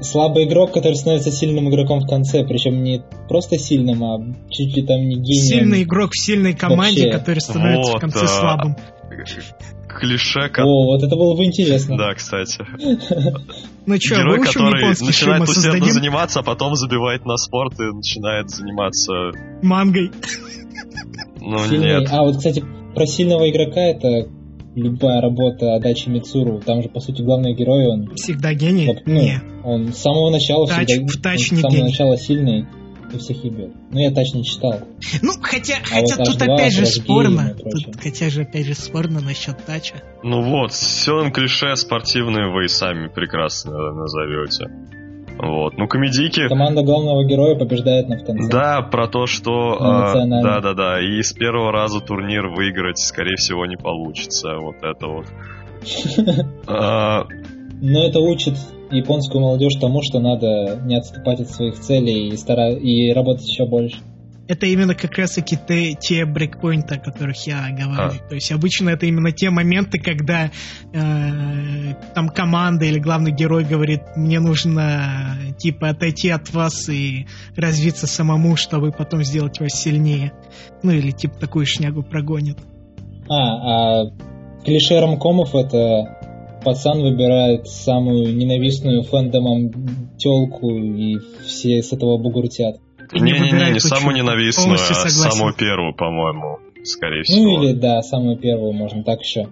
Слабый 0.00 0.44
игрок, 0.46 0.72
который 0.72 0.94
становится 0.94 1.30
сильным 1.30 1.70
игроком 1.70 2.00
в 2.00 2.08
конце, 2.08 2.44
причем 2.44 2.82
не 2.82 3.00
просто 3.28 3.58
сильным, 3.58 4.02
а 4.02 4.18
чуть 4.50 4.76
ли 4.76 4.82
там 4.84 5.00
не 5.02 5.14
гением. 5.14 5.44
Сильный 5.44 5.82
игрок 5.84 6.10
в 6.12 6.18
сильной 6.20 6.52
команде, 6.54 7.04
Вообще. 7.04 7.18
который 7.18 7.38
становится 7.38 7.92
Вот, 7.92 7.98
в 7.98 8.00
конце 8.00 8.24
а, 8.24 8.26
слабым. 8.28 8.76
Клише, 10.00 10.48
ко- 10.48 10.62
О, 10.62 10.84
вот 10.86 11.02
это 11.02 11.16
было 11.16 11.36
бы 11.36 11.44
интересно. 11.44 11.96
да, 11.96 12.14
кстати. 12.14 12.58
Ну 13.86 13.96
что, 14.00 14.14
Герой, 14.16 14.40
который 14.40 14.88
начинает 14.88 15.40
мы 15.40 15.44
усердно 15.44 15.92
заниматься, 15.92 16.40
а 16.40 16.42
потом 16.42 16.74
забивает 16.74 17.26
на 17.26 17.36
спорт 17.36 17.78
и 17.80 17.82
начинает 17.94 18.48
заниматься... 18.48 19.12
мангой. 19.62 20.10
Ну, 21.40 21.58
Сильный- 21.68 22.00
нет. 22.00 22.08
А 22.10 22.22
вот, 22.22 22.36
кстати, 22.38 22.64
про 22.94 23.06
сильного 23.06 23.50
игрока 23.50 23.80
это 23.80 24.26
любая 24.74 25.20
работа 25.20 25.74
Адачи 25.74 26.08
Мицуру. 26.08 26.60
Там 26.64 26.82
же, 26.82 26.88
по 26.88 27.00
сути, 27.00 27.20
главный 27.22 27.54
герой, 27.54 27.86
он, 27.86 28.14
Всегда 28.16 28.54
гений? 28.54 28.86
вот, 28.86 28.96
ну, 29.04 29.20
Не. 29.20 29.40
он 29.64 29.92
с 29.92 29.98
самого 29.98 30.30
начала 30.30 30.66
Тач- 30.66 30.86
всегда, 30.86 31.12
в 31.12 31.16
тач 31.20 31.52
он 31.52 31.56
не 31.56 31.60
с 31.60 31.60
самого 31.60 31.76
гений. 31.76 31.88
начала 31.90 32.16
сильный 32.16 32.66
и 33.14 33.18
всех 33.18 33.44
ебет. 33.44 33.72
Ну, 33.90 33.98
я 33.98 34.10
тач 34.10 34.32
не 34.34 34.44
читал. 34.44 34.80
Ну, 35.22 35.32
хотя, 35.42 35.76
А 35.82 35.86
хотя 35.86 36.16
вот 36.16 36.26
тут 36.26 36.42
H2, 36.42 36.54
опять 36.54 36.72
же 36.72 36.82
H2 36.82 36.86
спорно. 36.86 37.54
Тут, 37.54 37.96
хотя 38.00 38.30
же 38.30 38.42
опять 38.42 38.66
же 38.66 38.74
спорно 38.74 39.20
насчет 39.20 39.64
тача. 39.64 40.02
Ну 40.22 40.42
вот, 40.42 40.72
все 40.72 41.30
клише 41.30 41.76
спортивные 41.76 42.50
вы 42.50 42.64
и 42.64 42.68
сами 42.68 43.08
прекрасно 43.08 43.72
назовете. 43.92 44.70
Вот. 45.38 45.76
Ну, 45.76 45.88
комедийки... 45.88 46.46
Команда 46.48 46.82
главного 46.82 47.24
героя 47.24 47.58
побеждает 47.58 48.08
на 48.08 48.18
в 48.18 48.24
конце. 48.24 48.48
Да, 48.50 48.82
про 48.82 49.08
то, 49.08 49.26
что... 49.26 49.76
Эмоционально. 49.80 50.42
да, 50.42 50.60
да, 50.60 50.74
да. 50.74 51.00
И 51.00 51.22
с 51.22 51.32
первого 51.32 51.72
раза 51.72 52.00
турнир 52.00 52.48
выиграть, 52.48 52.98
скорее 52.98 53.36
всего, 53.36 53.66
не 53.66 53.76
получится. 53.76 54.56
Вот 54.58 54.76
это 54.82 55.06
вот. 55.06 55.26
А, 56.66 57.26
Но 57.82 58.06
это 58.06 58.20
учит 58.20 58.54
японскую 58.90 59.42
молодежь 59.42 59.74
тому, 59.80 60.02
что 60.02 60.20
надо 60.20 60.80
не 60.84 60.96
отступать 60.96 61.40
от 61.40 61.50
своих 61.50 61.78
целей 61.80 62.28
и, 62.28 62.36
стара... 62.36 62.72
и 62.72 63.12
работать 63.12 63.46
еще 63.48 63.66
больше. 63.66 63.98
Это 64.46 64.66
именно 64.66 64.94
как 64.94 65.16
раз 65.16 65.32
таки 65.32 65.56
те, 65.56 65.94
те 65.94 66.26
брейкпоинты, 66.26 66.96
о 66.96 66.98
которых 66.98 67.46
я 67.46 67.70
говорю. 67.70 68.20
А. 68.22 68.28
То 68.28 68.34
есть 68.34 68.52
обычно 68.52 68.90
это 68.90 69.06
именно 69.06 69.32
те 69.32 69.48
моменты, 69.48 69.98
когда 69.98 70.50
э, 70.92 71.94
там 72.14 72.28
команда 72.28 72.84
или 72.84 72.98
главный 72.98 73.32
герой 73.32 73.64
говорит, 73.64 74.02
мне 74.16 74.40
нужно 74.40 75.38
типа 75.58 75.88
отойти 75.90 76.28
от 76.28 76.52
вас 76.52 76.90
и 76.90 77.26
развиться 77.56 78.06
самому, 78.06 78.56
чтобы 78.56 78.92
потом 78.92 79.24
сделать 79.24 79.60
вас 79.60 79.72
сильнее. 79.72 80.32
Ну 80.82 80.92
или 80.92 81.10
типа 81.10 81.38
такую 81.38 81.64
шнягу 81.64 82.02
прогонит. 82.02 82.58
А, 83.30 84.02
а 84.02 84.10
клише 84.62 85.00
ромкомов 85.00 85.54
это 85.54 86.18
пацан 86.64 87.00
выбирает 87.02 87.66
самую 87.68 88.34
ненавистную 88.34 89.02
фэндомом 89.02 89.70
телку 90.18 90.70
и 90.70 91.18
все 91.44 91.82
с 91.82 91.92
этого 91.92 92.18
бугуртят. 92.18 92.76
Не 93.12 93.20
Не-не-не, 93.32 93.72
не 93.72 93.80
самую 93.80 94.16
ненавистную, 94.16 94.74
а 94.74 94.78
самую 94.78 95.54
первую, 95.54 95.94
по-моему, 95.94 96.58
скорее 96.84 97.18
Ну 97.18 97.22
всего. 97.24 97.62
или 97.62 97.72
да, 97.72 98.02
самую 98.02 98.38
первую 98.38 98.72
можно 98.72 99.04
так 99.04 99.20
еще. 99.20 99.46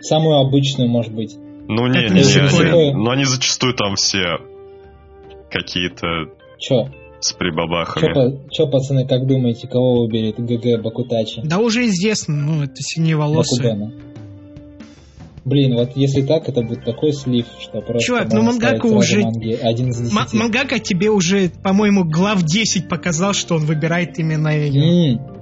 Самую 0.00 0.36
обычную, 0.36 0.88
может 0.88 1.14
быть. 1.14 1.36
Ну, 1.68 1.86
не, 1.86 2.04
не, 2.08 2.20
не 2.20 2.88
не. 2.90 2.94
Но 2.94 3.10
они 3.10 3.24
зачастую 3.24 3.74
там 3.74 3.94
все 3.94 4.38
какие-то 5.50 6.06
Чё? 6.58 6.88
с 7.20 7.32
прибабахами. 7.32 8.40
чё, 8.50 8.66
пацаны, 8.66 9.06
как 9.06 9.26
думаете, 9.26 9.68
кого 9.68 10.00
выберет 10.02 10.36
ГГ 10.38 10.82
Бакутачи? 10.82 11.42
Да 11.44 11.58
уже 11.58 11.86
известно, 11.86 12.34
ну, 12.34 12.64
это 12.64 12.76
синеволосый. 12.78 13.62
Бакубена. 13.62 13.92
Блин, 15.50 15.74
вот 15.74 15.96
если 15.96 16.22
так, 16.22 16.48
это 16.48 16.62
будет 16.62 16.84
такой 16.84 17.12
слив, 17.12 17.44
что 17.60 17.80
просто... 17.80 18.06
Чувак, 18.06 18.32
ну 18.32 18.42
Мангака 18.42 18.86
уже- 18.86 19.20
один 19.62 19.88
из 19.88 20.00
М-. 20.16 20.38
Мангака 20.38 20.78
тебе 20.78 21.10
уже, 21.10 21.50
по-моему, 21.62 22.04
глав 22.04 22.44
10 22.44 22.88
показал, 22.88 23.32
что 23.34 23.56
он 23.56 23.64
выбирает 23.64 24.16
именно 24.20 24.48
ее. 24.48 25.14
М, 25.14 25.39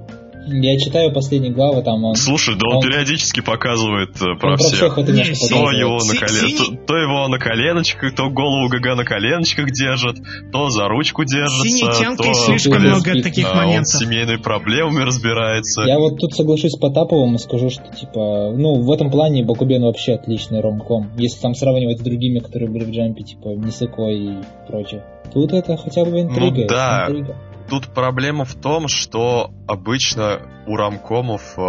Я 0.51 0.77
читаю 0.77 1.13
последние 1.13 1.51
главы, 1.53 1.81
там 1.83 2.03
он... 2.03 2.15
Слушай, 2.15 2.55
да 2.55 2.67
он, 2.69 2.77
Он- 2.77 2.81
периодически 2.81 3.41
показывает 3.41 4.21
э, 4.21 4.25
он 4.31 4.39
про 4.39 4.57
всех. 4.57 4.97
это 4.97 5.11
Не, 5.11 5.23
То 5.23 5.71
его, 5.71 5.97
на 5.97 6.15
колен... 6.15 6.57
то, 6.57 6.85
то 6.87 6.97
его 6.97 7.27
на 7.27 7.39
коленочках, 7.39 8.15
то 8.15 8.29
голову 8.29 8.67
ГГ 8.69 8.95
на 8.95 9.05
коленочках 9.05 9.71
держит, 9.71 10.17
то 10.51 10.69
за 10.69 10.87
ручку 10.87 11.23
держится, 11.23 11.67
Синей 11.67 11.93
тянкой 11.99 12.27
то 12.27 12.33
слишком 12.33 12.81
много 12.81 13.21
таких 13.21 13.45
а, 13.45 13.49
он 13.49 13.55
с 13.55 13.57
моментов. 13.57 13.93
семейными 13.93 14.41
проблемами 14.41 15.03
разбирается. 15.03 15.83
Я 15.83 15.99
вот 15.99 16.17
тут 16.17 16.33
соглашусь 16.33 16.71
с 16.71 16.77
Потаповым 16.77 17.35
и 17.35 17.37
скажу, 17.37 17.69
что, 17.69 17.83
типа, 17.95 18.53
ну, 18.55 18.81
в 18.81 18.91
этом 18.91 19.11
плане 19.11 19.43
Бакубен 19.43 19.83
вообще 19.83 20.13
отличный 20.13 20.61
ромком. 20.61 21.11
Если 21.17 21.39
там 21.39 21.53
сравнивать 21.53 21.99
с 21.99 22.01
другими, 22.01 22.39
которые 22.39 22.69
были 22.69 22.85
в 22.85 22.91
джампе, 22.91 23.23
типа, 23.23 23.49
Нисекой 23.49 24.17
и 24.17 24.37
прочее. 24.67 25.03
Тут 25.33 25.53
это 25.53 25.77
хотя 25.77 26.05
бы 26.05 26.21
интрига. 26.21 26.61
Ну 26.61 26.67
да. 26.67 27.05
интрига. 27.07 27.35
Тут 27.69 27.93
проблема 27.93 28.45
в 28.45 28.55
том, 28.55 28.87
что 28.87 29.51
обычно 29.67 30.41
у 30.65 30.75
рамкомов 30.75 31.57
э, 31.57 31.61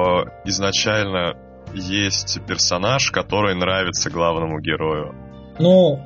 изначально 0.46 1.36
есть 1.74 2.40
персонаж, 2.46 3.10
который 3.10 3.54
нравится 3.54 4.10
главному 4.10 4.60
герою. 4.60 5.14
Ну, 5.58 6.00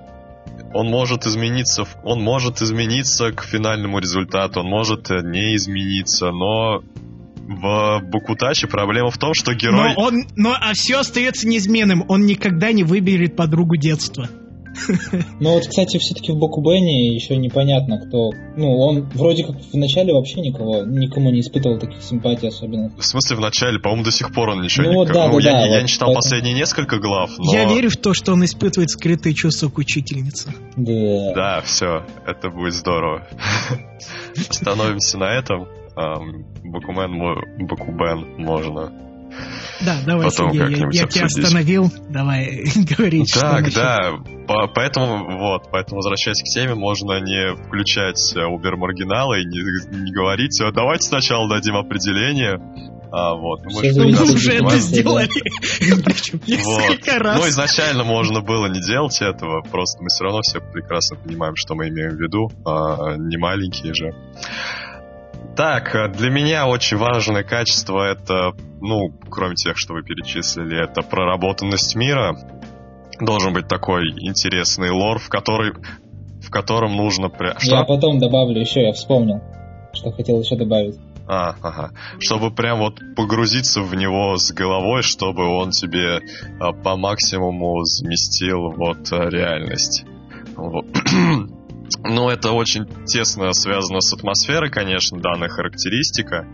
Он 0.74 0.88
может 0.88 1.26
измениться, 1.26 1.84
он 2.02 2.20
может 2.20 2.60
измениться 2.60 3.30
к 3.32 3.44
финальному 3.44 4.00
результату, 4.00 4.60
он 4.60 4.66
может 4.66 5.10
э, 5.10 5.20
не 5.22 5.54
измениться, 5.54 6.30
но 6.30 6.82
в 7.46 8.00
Бакутаче 8.02 8.66
проблема 8.66 9.10
в 9.10 9.18
том, 9.18 9.32
что 9.34 9.52
Но 9.52 9.58
герой... 9.58 9.94
он, 9.96 10.26
но 10.34 10.54
а 10.54 10.72
все 10.74 10.98
остается 10.98 11.46
неизменным. 11.46 12.04
Он 12.08 12.26
никогда 12.26 12.72
не 12.72 12.84
выберет 12.84 13.36
подругу 13.36 13.76
детства. 13.76 14.28
ну 15.40 15.52
вот, 15.54 15.66
кстати, 15.66 15.98
все-таки 15.98 16.32
в 16.32 16.36
Бакубене 16.36 17.14
еще 17.14 17.36
непонятно, 17.36 17.98
кто... 17.98 18.30
Ну, 18.56 18.76
он 18.78 19.08
вроде 19.14 19.44
как 19.44 19.56
в 19.60 19.74
начале 19.76 20.12
вообще 20.12 20.40
никого, 20.40 20.82
никому 20.84 21.30
не 21.30 21.40
испытывал 21.40 21.78
таких 21.78 22.02
симпатий 22.02 22.48
особенно. 22.48 22.90
В 22.96 23.04
смысле, 23.04 23.36
в 23.36 23.40
начале, 23.40 23.78
по-моему, 23.78 24.04
до 24.04 24.10
сих 24.10 24.32
пор 24.32 24.50
он 24.50 24.62
ничего 24.62 24.86
Ну 24.86 24.90
не... 24.92 24.96
вот 24.98 25.08
да, 25.08 25.28
ну, 25.28 25.40
да, 25.40 25.50
я, 25.50 25.52
да, 25.52 25.62
не- 25.62 25.68
я 25.70 25.74
вот 25.76 25.82
не 25.82 25.88
читал 25.88 26.08
поэтому- 26.08 26.22
последние 26.22 26.54
несколько 26.54 26.98
глав, 26.98 27.30
но... 27.38 27.52
Я 27.52 27.64
верю 27.66 27.90
в 27.90 27.96
то, 27.96 28.14
что 28.14 28.32
он 28.32 28.44
испытывает 28.44 28.90
скрытые 28.90 29.34
чувства 29.34 29.68
к 29.68 29.78
учительнице. 29.78 30.52
Да. 30.76 31.32
Да, 31.34 31.60
все, 31.64 32.04
это 32.26 32.50
будет 32.50 32.74
здорово. 32.74 33.26
Остановимся 34.50 35.18
на 35.18 35.32
этом. 35.32 35.66
Бакумен, 36.64 37.66
Бакубен 37.68 38.42
можно. 38.42 38.92
Да, 39.80 39.96
давай, 40.06 40.26
Потом 40.28 40.52
Сергей, 40.52 40.60
я, 40.60 40.66
как-нибудь 40.70 40.94
я 40.94 41.06
тебя 41.06 41.24
обсудить. 41.24 41.44
остановил. 41.46 41.92
Давай 42.10 42.64
говорить, 42.96 43.30
что 43.30 43.40
Так, 43.40 43.60
насчет- 43.62 43.74
да, 43.74 44.12
по- 44.46 44.68
поэтому 44.68 45.38
вот, 45.38 45.70
поэтому 45.70 45.96
возвращаясь 45.96 46.40
к 46.40 46.44
теме, 46.44 46.74
можно 46.74 47.20
не 47.20 47.54
включать 47.56 48.34
э, 48.36 48.44
Убер 48.44 48.76
маргиналы 48.76 49.40
и 49.42 49.44
не, 49.44 49.58
не 50.04 50.12
говорить, 50.12 50.60
«Э, 50.60 50.70
давайте 50.72 51.08
сначала 51.08 51.48
дадим 51.48 51.76
определение. 51.76 52.60
А, 53.16 53.34
вот, 53.36 53.60
мы 53.64 53.70
же 53.84 54.00
Мы 54.00 54.10
уже 54.34 54.54
это 54.54 54.76
сделали. 54.78 55.28
Причем 56.04 56.40
несколько 56.48 57.12
Ну, 57.14 57.20
раз. 57.20 57.48
изначально 57.50 58.02
можно 58.02 58.40
было 58.40 58.66
не 58.66 58.80
делать 58.80 59.20
этого, 59.22 59.62
просто 59.62 60.02
мы 60.02 60.08
все 60.08 60.24
равно 60.24 60.40
все 60.42 60.58
прекрасно 60.60 61.16
понимаем, 61.18 61.54
что 61.56 61.74
мы 61.76 61.88
имеем 61.90 62.10
в 62.16 62.20
виду, 62.20 62.50
а, 62.64 63.16
не 63.16 63.36
маленькие 63.36 63.94
же. 63.94 64.10
Так, 65.56 65.94
э, 65.94 66.08
для 66.08 66.30
меня 66.30 66.66
очень 66.66 66.96
важное 66.96 67.44
качество 67.44 68.02
это, 68.02 68.52
ну, 68.80 69.12
кроме 69.30 69.54
тех, 69.54 69.76
что 69.76 69.94
вы 69.94 70.02
перечислили, 70.02 70.82
это 70.82 71.02
проработанность 71.02 71.94
мира. 71.94 72.36
Должен 73.20 73.52
быть 73.52 73.68
такой 73.68 74.02
интересный 74.08 74.90
лор, 74.90 75.18
в 75.18 75.28
который 75.28 75.72
в 76.44 76.50
котором 76.50 76.96
нужно... 76.96 77.26
пря- 77.26 77.58
Что? 77.58 77.76
Я 77.76 77.84
потом 77.84 78.18
добавлю 78.18 78.60
еще, 78.60 78.82
я 78.82 78.92
вспомнил, 78.92 79.40
что 79.92 80.10
хотел 80.12 80.40
еще 80.40 80.56
добавить. 80.56 80.98
А, 81.26 81.54
ага. 81.62 81.92
Чтобы 82.18 82.50
прям 82.50 82.80
вот 82.80 82.98
погрузиться 83.16 83.80
в 83.80 83.94
него 83.94 84.36
с 84.36 84.52
головой, 84.52 85.02
чтобы 85.02 85.46
он 85.46 85.70
тебе 85.70 86.20
а, 86.60 86.72
по 86.72 86.96
максимуму 86.96 87.82
заместил 87.84 88.72
вот 88.76 89.10
а, 89.10 89.30
реальность. 89.30 90.04
Вот. 90.56 90.84
Ну, 92.02 92.28
это 92.28 92.52
очень 92.52 92.86
тесно 93.06 93.52
связано 93.52 94.00
с 94.00 94.12
атмосферой, 94.12 94.70
конечно, 94.70 95.18
данная 95.18 95.48
характеристика, 95.48 96.46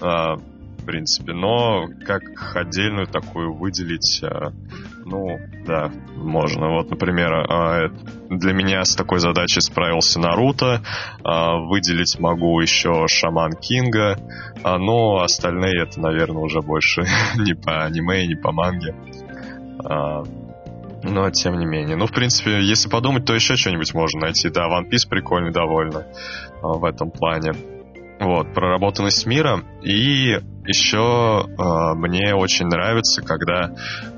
а, 0.00 0.36
в 0.36 0.84
принципе, 0.84 1.32
но 1.32 1.86
как 2.04 2.22
отдельную 2.54 3.06
такую 3.06 3.54
выделить, 3.54 4.20
а, 4.22 4.52
ну, 5.04 5.38
да, 5.66 5.90
можно. 6.16 6.68
Вот, 6.70 6.90
например, 6.90 7.32
а, 7.32 7.88
для 8.30 8.52
меня 8.52 8.84
с 8.84 8.94
такой 8.94 9.18
задачей 9.20 9.60
справился 9.60 10.20
Наруто, 10.20 10.82
выделить 11.22 12.18
могу 12.18 12.60
еще 12.60 13.06
Шаман 13.06 13.52
Кинга, 13.52 14.16
но 14.64 15.20
остальные 15.20 15.82
это, 15.82 16.00
наверное, 16.00 16.42
уже 16.42 16.60
больше 16.60 17.02
не 17.36 17.54
по 17.54 17.84
аниме 17.84 18.26
не 18.26 18.34
по 18.34 18.52
манге. 18.52 18.94
Но 21.02 21.30
тем 21.30 21.58
не 21.58 21.66
менее. 21.66 21.96
Ну, 21.96 22.06
в 22.06 22.12
принципе, 22.12 22.62
если 22.62 22.88
подумать, 22.88 23.24
то 23.24 23.34
еще 23.34 23.56
что-нибудь 23.56 23.94
можно 23.94 24.20
найти. 24.20 24.48
Да, 24.48 24.66
One 24.68 24.90
Piece 24.90 25.08
прикольный 25.08 25.52
довольно 25.52 26.06
а, 26.62 26.68
в 26.68 26.84
этом 26.84 27.10
плане. 27.10 27.52
Вот, 28.18 28.54
проработанность 28.54 29.26
мира. 29.26 29.62
И 29.82 30.38
еще 30.66 31.46
а, 31.58 31.94
мне 31.94 32.34
очень 32.34 32.66
нравится, 32.66 33.22
когда 33.22 33.72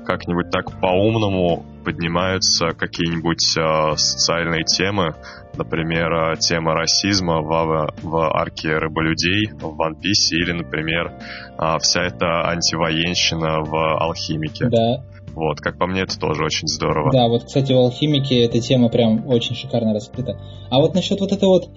как-нибудь 0.05 0.49
так 0.51 0.79
по-умному 0.79 1.65
поднимаются 1.83 2.69
какие-нибудь 2.69 3.57
а, 3.57 3.95
социальные 3.97 4.63
темы. 4.63 5.15
Например, 5.57 6.37
тема 6.37 6.73
расизма 6.73 7.41
в, 7.41 7.93
в 8.01 8.37
арке 8.39 8.77
рыболюдей 8.77 9.51
в 9.51 9.65
One 9.65 9.95
Piece 9.95 10.31
или, 10.31 10.53
например, 10.53 11.11
а, 11.57 11.77
вся 11.79 12.03
эта 12.03 12.47
антивоенщина 12.49 13.61
в 13.61 13.75
Алхимике. 14.01 14.69
Да, 14.69 15.03
Вот, 15.35 15.59
как 15.59 15.77
по 15.77 15.87
мне, 15.87 16.01
это 16.01 16.19
тоже 16.19 16.43
очень 16.43 16.67
здорово. 16.67 17.11
да, 17.11 17.27
вот, 17.27 17.45
кстати, 17.45 17.71
в 17.71 17.77
алхимике 17.77 18.43
эта 18.43 18.59
тема 18.59 18.89
прям 18.89 19.27
очень 19.27 19.55
шикарно 19.55 19.93
раскрыта. 19.93 20.39
А 20.69 20.79
вот 20.79 20.95
насчет 20.95 21.19
вот 21.19 21.31
этого 21.31 21.49
вот, 21.51 21.69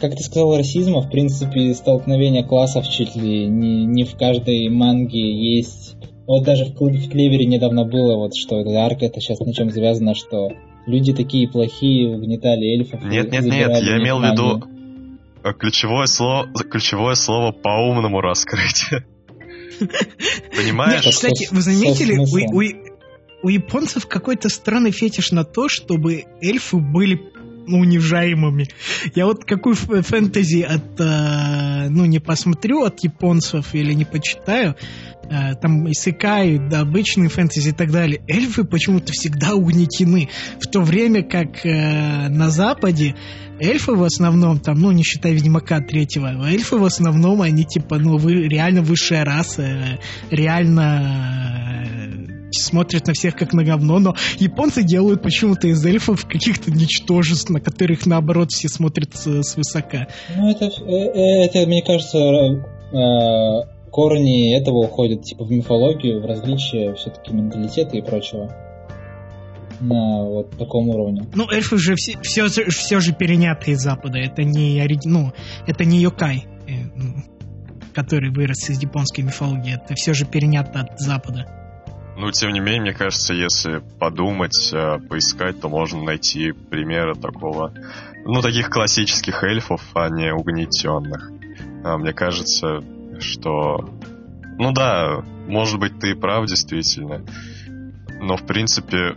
как 0.00 0.14
ты 0.14 0.22
сказал, 0.22 0.56
расизма, 0.56 1.00
в 1.00 1.10
принципе, 1.10 1.74
столкновение 1.74 2.44
классов 2.44 2.88
чуть 2.88 3.16
ли 3.16 3.46
не, 3.46 3.84
не 3.84 4.04
в 4.04 4.16
каждой 4.16 4.68
манге 4.68 5.56
есть. 5.56 5.96
Вот 6.26 6.44
даже 6.44 6.66
в, 6.66 6.74
в 6.74 7.10
Клевере 7.10 7.46
недавно 7.46 7.84
было, 7.84 8.16
вот 8.16 8.36
что 8.36 8.60
эта 8.60 8.70
арка, 8.84 9.06
это 9.06 9.20
сейчас 9.20 9.40
на 9.40 9.52
чем 9.52 9.70
завязано, 9.70 10.14
что 10.14 10.50
люди 10.86 11.12
такие 11.12 11.48
плохие, 11.48 12.14
угнетали 12.14 12.66
эльфов. 12.66 13.02
Нет, 13.02 13.32
нет, 13.32 13.44
нет, 13.44 13.82
я 13.82 13.98
имел 13.98 14.20
в 14.20 14.24
виду 14.24 14.62
ключевое 15.58 16.06
слово, 16.06 16.46
ключевое 16.70 17.14
слово 17.14 17.52
по-умному 17.52 18.20
раскрыть. 18.20 18.90
Понимаешь? 20.56 21.04
Кстати, 21.04 21.48
вы 21.50 21.60
заметили, 21.60 22.16
у, 22.16 22.26
смыслом. 22.26 22.56
у- 22.56 22.88
у 23.40 23.48
японцев 23.48 24.06
какой-то 24.06 24.48
странный 24.48 24.90
фетиш 24.90 25.30
на 25.30 25.44
то, 25.44 25.68
чтобы 25.68 26.24
эльфы 26.40 26.78
были 26.78 27.20
ну, 27.68 27.80
унижаемыми. 27.80 28.68
Я 29.14 29.26
вот 29.26 29.44
какую 29.44 29.74
фэнтези 29.76 30.62
от, 30.62 30.98
э, 30.98 31.88
ну, 31.90 32.06
не 32.06 32.18
посмотрю 32.18 32.82
от 32.84 33.04
японцев 33.04 33.74
или 33.74 33.92
не 33.92 34.04
почитаю, 34.06 34.74
э, 35.24 35.54
там 35.60 35.90
исыкай, 35.90 36.58
да, 36.58 36.80
обычные 36.80 37.28
фэнтези 37.28 37.68
и 37.68 37.72
так 37.72 37.90
далее, 37.90 38.22
эльфы 38.26 38.64
почему-то 38.64 39.12
всегда 39.12 39.54
угнетены. 39.54 40.30
В 40.60 40.66
то 40.66 40.80
время 40.80 41.22
как 41.22 41.64
э, 41.64 42.28
на 42.28 42.48
Западе 42.48 43.14
эльфы 43.60 43.92
в 43.92 44.02
основном, 44.02 44.58
там, 44.60 44.78
ну, 44.80 44.90
не 44.92 45.02
считая 45.02 45.32
Ведьмака 45.32 45.80
третьего, 45.80 46.46
эльфы 46.46 46.76
в 46.76 46.84
основном, 46.84 47.42
они 47.42 47.64
типа, 47.64 47.98
ну, 47.98 48.16
вы 48.16 48.48
реально 48.48 48.82
высшая 48.82 49.24
раса, 49.24 49.62
э, 49.62 49.98
реально 50.30 51.82
э, 51.84 52.50
смотрят 52.52 53.06
на 53.06 53.12
всех 53.12 53.34
как 53.36 53.52
на 53.52 53.64
говно, 53.64 53.98
но 53.98 54.16
японцы 54.38 54.82
делают 54.82 55.22
почему-то 55.22 55.68
из 55.68 55.84
эльфов 55.84 56.26
каких-то 56.26 56.70
ничтожеств, 56.70 57.50
на 57.50 57.60
которых, 57.60 58.06
наоборот, 58.06 58.50
все 58.50 58.68
смотрят 58.68 59.14
с- 59.14 59.42
свысока. 59.42 60.08
Ну, 60.36 60.50
это, 60.50 60.66
э, 60.66 61.44
это, 61.44 61.66
мне 61.66 61.82
кажется, 61.82 62.64
корни 63.90 64.56
этого 64.56 64.78
уходят 64.78 65.22
типа 65.22 65.44
в 65.44 65.50
мифологию, 65.50 66.22
в 66.22 66.26
различия 66.26 66.94
все-таки 66.94 67.32
менталитета 67.32 67.96
и 67.96 68.02
прочего. 68.02 68.50
На 69.80 70.24
вот 70.24 70.50
таком 70.58 70.88
уровне. 70.88 71.22
Ну, 71.34 71.48
эльфы 71.50 71.78
же 71.78 71.94
все, 71.94 72.18
все, 72.22 72.48
все 72.48 73.00
же 73.00 73.12
переняты 73.12 73.72
из 73.72 73.80
Запада, 73.80 74.18
это 74.18 74.42
не, 74.42 74.84
ну, 75.04 75.32
это 75.66 75.84
не 75.84 76.00
Йокай, 76.00 76.46
э, 76.66 76.72
ну, 76.96 77.22
который 77.94 78.30
вырос 78.30 78.70
из 78.70 78.82
японской 78.82 79.20
мифологии, 79.20 79.74
это 79.74 79.94
все 79.94 80.14
же 80.14 80.24
перенято 80.24 80.80
от 80.80 80.98
Запада. 80.98 81.46
Ну, 82.16 82.32
тем 82.32 82.50
не 82.50 82.58
менее, 82.58 82.80
мне 82.80 82.94
кажется, 82.94 83.32
если 83.32 83.80
подумать, 84.00 84.72
э, 84.72 84.98
поискать, 85.08 85.60
то 85.60 85.68
можно 85.68 86.02
найти 86.02 86.50
примеры 86.50 87.14
такого 87.14 87.72
ну, 88.24 88.42
таких 88.42 88.70
классических 88.70 89.42
эльфов, 89.44 89.80
а 89.94 90.08
не 90.10 90.32
угнетенных. 90.32 91.30
А, 91.84 91.96
мне 91.96 92.12
кажется, 92.12 92.80
что... 93.20 93.88
Ну 94.58 94.72
да, 94.72 95.22
может 95.46 95.78
быть, 95.78 95.98
ты 95.98 96.10
и 96.10 96.14
прав, 96.14 96.46
действительно. 96.46 97.24
Но, 98.20 98.36
в 98.36 98.44
принципе, 98.44 99.14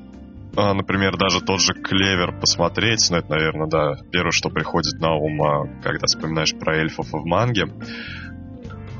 а, 0.55 0.73
например, 0.73 1.17
даже 1.17 1.41
тот 1.41 1.61
же 1.61 1.73
клевер 1.73 2.39
посмотреть, 2.39 3.07
ну, 3.09 3.17
это, 3.17 3.29
наверное, 3.29 3.67
да, 3.67 3.95
первое, 4.11 4.31
что 4.31 4.49
приходит 4.49 4.99
на 4.99 5.13
ум, 5.13 5.41
а, 5.41 5.67
когда 5.81 6.05
вспоминаешь 6.05 6.53
про 6.57 6.77
эльфов 6.77 7.07
в 7.11 7.25
манге. 7.25 7.65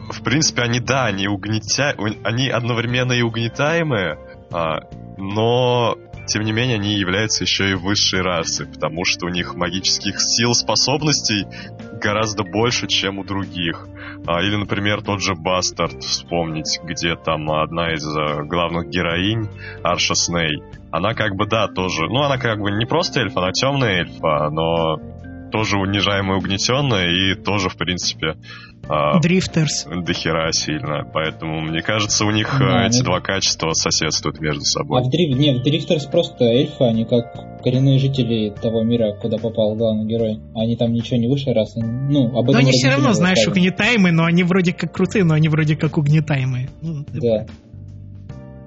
В 0.09 0.23
принципе, 0.23 0.63
они, 0.63 0.79
да, 0.79 1.05
они 1.05 1.27
угнетя... 1.27 1.95
они 2.23 2.49
одновременно 2.49 3.13
и 3.13 3.21
угнетаемые, 3.21 4.17
но 5.17 5.95
тем 6.27 6.43
не 6.43 6.51
менее, 6.51 6.75
они 6.75 6.95
являются 6.95 7.43
еще 7.43 7.71
и 7.71 7.73
высшей 7.73 8.21
расой, 8.21 8.67
потому 8.67 9.05
что 9.05 9.25
у 9.25 9.29
них 9.29 9.55
магических 9.55 10.15
сил, 10.19 10.53
способностей 10.53 11.45
гораздо 12.01 12.43
больше, 12.43 12.87
чем 12.87 13.19
у 13.19 13.23
других. 13.23 13.87
А, 14.27 14.41
или, 14.41 14.55
например, 14.55 15.01
тот 15.01 15.21
же 15.21 15.33
Бастард, 15.35 16.03
вспомнить, 16.03 16.79
где 16.83 17.15
там 17.15 17.49
одна 17.51 17.93
из 17.93 18.05
э, 18.05 18.43
главных 18.43 18.89
героинь, 18.89 19.49
Арша 19.83 20.13
Сней, 20.13 20.61
она 20.91 21.13
как 21.13 21.35
бы, 21.35 21.47
да, 21.47 21.67
тоже, 21.67 22.05
ну, 22.07 22.21
она 22.21 22.37
как 22.37 22.59
бы 22.59 22.71
не 22.71 22.85
просто 22.85 23.21
эльф, 23.21 23.35
она 23.35 23.51
темная 23.51 24.01
эльфа, 24.01 24.49
но 24.51 24.99
тоже 25.51 25.77
унижаемая, 25.77 26.37
угнетенная 26.37 27.07
и 27.07 27.35
тоже, 27.35 27.69
в 27.69 27.77
принципе, 27.77 28.35
а, 28.87 29.19
Дрифтерс. 29.19 29.85
До 29.85 30.13
хера 30.13 30.51
сильно. 30.51 31.05
Поэтому, 31.13 31.61
мне 31.61 31.81
кажется, 31.81 32.25
у 32.25 32.31
них 32.31 32.53
да, 32.59 32.87
эти 32.87 32.99
ну... 32.99 33.05
два 33.05 33.21
качества 33.21 33.71
соседствуют 33.73 34.39
между 34.41 34.63
собой. 34.63 35.01
А 35.01 35.03
в, 35.03 35.09
дриф... 35.09 35.37
не, 35.37 35.59
в 35.59 35.63
Дрифтерс 35.63 36.05
просто 36.05 36.45
эльфы, 36.45 36.83
они 36.83 37.05
как 37.05 37.61
коренные 37.63 37.99
жители 37.99 38.49
того 38.49 38.83
мира, 38.83 39.13
куда 39.21 39.37
попал 39.37 39.75
главный 39.75 40.05
герой. 40.05 40.39
Они 40.55 40.75
там 40.75 40.91
ничего 40.91 41.17
не 41.17 41.27
выше 41.27 41.53
раз. 41.53 41.73
Ну, 41.75 42.37
об 42.37 42.49
этом 42.49 42.53
но 42.53 42.59
они 42.59 42.71
все 42.71 42.89
равно, 42.89 43.13
знаешь, 43.13 43.47
угнетаемые, 43.47 44.11
но 44.11 44.25
они 44.25 44.43
вроде 44.43 44.73
как 44.73 44.91
крутые, 44.91 45.23
но 45.23 45.35
они 45.35 45.47
вроде 45.47 45.75
как 45.75 45.97
угнетаемые. 45.97 46.69
Ну, 46.81 47.05
да. 47.13 47.45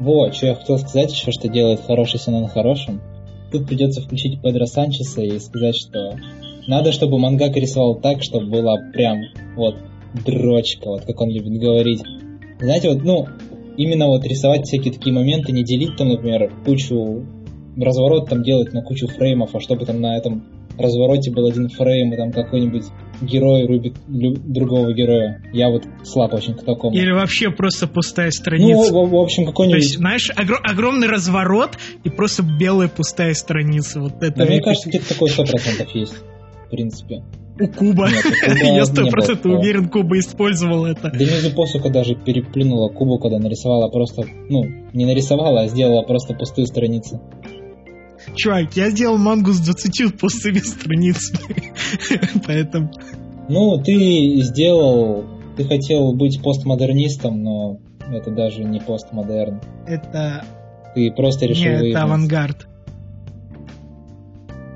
Вот, 0.01 0.35
что 0.35 0.47
я 0.47 0.55
хотел 0.55 0.79
сказать 0.79 1.13
еще, 1.13 1.31
что 1.33 1.49
делает 1.49 1.81
хороший 1.87 2.19
Сенан 2.19 2.49
хорошим. 2.49 3.01
Тут 3.53 3.67
придется 3.67 4.01
включить 4.01 4.41
Педро 4.43 4.67
Санчеса 4.67 5.23
и 5.23 5.39
сказать, 5.39 5.77
что 5.77 6.17
надо, 6.67 6.93
чтобы 6.93 7.19
мангак 7.19 7.57
рисовал 7.57 8.01
так, 8.01 8.23
чтобы 8.23 8.51
была 8.51 8.77
прям 8.93 9.23
вот 9.57 9.77
дрочка, 10.25 10.89
вот 10.89 11.05
как 11.05 11.21
он 11.21 11.31
любит 11.31 11.61
говорить. 11.61 12.03
Знаете, 12.61 12.91
вот, 12.91 13.03
ну, 13.03 13.27
именно 13.77 14.07
вот 14.07 14.25
рисовать 14.25 14.65
всякие 14.65 14.93
такие 14.93 15.15
моменты, 15.15 15.53
не 15.53 15.65
делить 15.65 15.97
там, 15.97 16.09
например, 16.09 16.53
кучу 16.65 17.27
разворот 17.77 18.29
там 18.29 18.43
делать 18.43 18.73
на 18.73 18.83
кучу 18.83 19.09
фреймов, 19.09 19.55
а 19.55 19.61
чтобы 19.61 19.85
там 19.85 20.01
на 20.01 20.17
этом 20.17 20.45
развороте 20.79 21.31
был 21.31 21.47
один 21.47 21.69
фрейм, 21.69 22.13
и 22.13 22.17
там 22.17 22.33
какой-нибудь 22.33 22.85
герой 23.23 23.67
рубит 23.67 23.95
другого 24.09 24.93
героя. 24.93 25.41
Я 25.53 25.71
вот 25.71 25.85
слаб 26.03 26.35
очень 26.35 26.55
к 26.55 26.65
такому. 26.65 26.97
Или 26.97 27.13
вообще 27.13 27.51
просто 27.51 27.87
пустая 27.87 28.31
страница. 28.31 28.93
Ну, 28.93 29.07
в, 29.07 29.11
в 29.11 29.17
общем, 29.17 29.47
какой-нибудь... 29.47 29.81
То 29.81 29.85
есть, 29.85 29.99
знаешь, 29.99 30.31
огр- 30.31 30.61
огромный 30.63 31.09
разворот 31.09 31.79
и 32.03 32.11
просто 32.11 32.43
белая 32.43 32.89
пустая 32.89 33.35
страница. 33.35 34.01
Вот 34.01 34.23
это 34.23 34.37
да, 34.37 34.47
мне 34.47 34.61
кажется, 34.61 34.89
где-то 34.89 35.11
такой 35.11 35.31
сто 35.31 35.45
процентов 35.45 35.95
есть, 35.95 36.15
в 36.15 36.34
принципе. 36.75 37.23
У 37.61 37.69
Куба. 37.69 38.09
Я 38.63 38.85
сто 38.85 39.07
процентов 39.07 39.47
уверен, 39.47 39.89
Куба 39.89 40.19
использовал 40.19 40.87
это. 40.87 41.11
Денизу 41.11 41.55
Посука 41.55 41.89
даже 41.89 42.17
переплюнула 42.17 42.89
Кубу, 42.89 43.19
когда 43.19 43.39
нарисовала 43.39 43.89
просто... 43.89 44.23
Ну, 44.49 44.65
не 44.93 45.05
нарисовала, 45.05 45.63
а 45.63 45.69
сделала 45.69 46.03
просто 46.03 46.35
пустые 46.35 46.67
страницы. 46.67 47.21
Чувак, 48.35 48.75
я 48.75 48.91
сделал 48.91 49.19
мангу 49.19 49.53
с 49.53 49.61
20 49.61 50.19
пустыми 50.19 50.59
страницами. 50.59 51.73
Поэтому... 52.47 52.91
Ну, 53.49 53.81
ты 53.83 54.41
сделал... 54.43 55.25
Ты 55.57 55.65
хотел 55.65 56.13
быть 56.15 56.43
постмодернистом, 56.43 57.41
но 57.41 57.79
это 58.11 58.33
даже 58.33 58.65
не 58.65 58.81
постмодерн. 58.81 59.61
Это... 59.87 60.45
Ты 60.97 61.13
просто 61.13 61.47
решил 61.47 61.73
Нет, 61.73 61.85
это 61.85 62.03
авангард. 62.03 62.67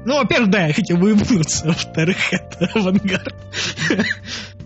Ну, 0.08 0.14
во-первых, 0.14 0.48
да, 0.48 0.68
я 0.68 0.72
хотел 0.72 0.96
выебнуться, 0.96 1.66
во-вторых, 1.66 2.16
это 2.32 2.70
авангард. 2.72 3.34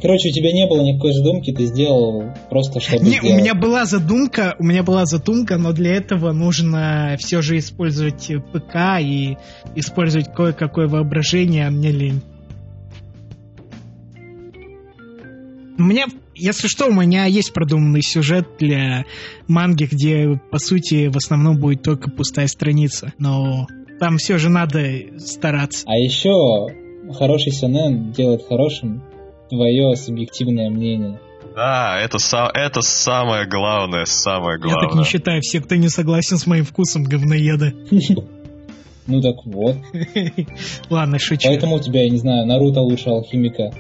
Короче, 0.01 0.29
у 0.29 0.33
тебя 0.33 0.53
не 0.53 0.69
было 0.69 0.85
никакой 0.85 1.13
задумки, 1.13 1.53
ты 1.53 1.67
сделал 1.67 2.33
просто 2.49 2.79
чтобы 2.79 3.03
Не, 3.03 3.19
сделать. 3.19 3.33
у 3.33 3.37
меня 3.39 3.55
была 3.55 3.85
задумка, 3.85 4.55
у 4.61 4.63
меня 4.63 4.85
была 4.85 5.05
задумка, 5.05 5.59
но 5.59 5.73
для 5.73 5.97
этого 5.97 6.31
нужно 6.31 7.17
все 7.19 7.43
же 7.43 7.59
использовать 7.59 8.31
ПК 8.53 9.01
и 9.01 9.37
использовать 9.75 10.33
кое-какое 10.33 10.87
воображение, 10.87 11.67
а 11.67 11.73
мне 11.73 11.91
лень. 11.91 12.23
У 15.77 15.83
меня, 15.83 16.05
если 16.37 16.69
что, 16.69 16.87
у 16.87 16.93
меня 16.93 17.25
есть 17.25 17.53
продуманный 17.53 18.03
сюжет 18.03 18.47
для 18.61 19.07
манги, 19.49 19.89
где, 19.91 20.41
по 20.53 20.61
сути, 20.61 21.09
в 21.09 21.17
основном 21.17 21.59
будет 21.59 21.83
только 21.83 22.13
пустая 22.13 22.47
страница. 22.47 23.13
Но 23.19 23.67
там 24.03 24.17
все 24.17 24.37
же 24.37 24.49
надо 24.49 25.17
стараться. 25.19 25.85
А 25.87 25.97
еще 25.97 26.67
хороший 27.17 27.53
сюнен 27.53 28.11
делает 28.11 28.45
хорошим 28.49 29.01
твое 29.49 29.95
субъективное 29.95 30.71
мнение. 30.71 31.21
Да, 31.55 32.01
это, 32.01 32.19
это 32.53 32.81
самое 32.81 33.47
главное, 33.47 34.05
самое 34.05 34.59
главное. 34.59 34.83
Я 34.83 34.89
так 34.89 34.99
не 34.99 35.05
считаю, 35.05 35.41
все, 35.41 35.61
кто 35.61 35.77
не 35.77 35.89
согласен 35.89 36.37
с 36.37 36.49
моим 36.49 36.65
вкусом, 36.65 37.05
говноеды. 37.05 37.75
Ну 39.05 39.21
так 39.21 39.35
вот. 39.45 39.79
Ладно, 40.91 41.19
шучу. 41.19 41.49
Поэтому 41.49 41.75
у 41.75 41.81
тебя, 41.81 42.05
я 42.05 42.09
не 42.09 42.19
знаю, 42.19 42.47
Наруто 42.47 42.83
лучше 42.83 43.11
алхимика. 43.11 43.73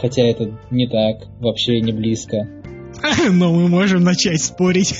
Хотя 0.00 0.22
это 0.22 0.56
не 0.70 0.86
так, 0.86 1.26
вообще 1.40 1.80
не 1.80 1.90
близко. 1.90 2.46
Но 3.32 3.52
мы 3.52 3.66
можем 3.66 4.04
начать 4.04 4.40
спорить. 4.40 4.94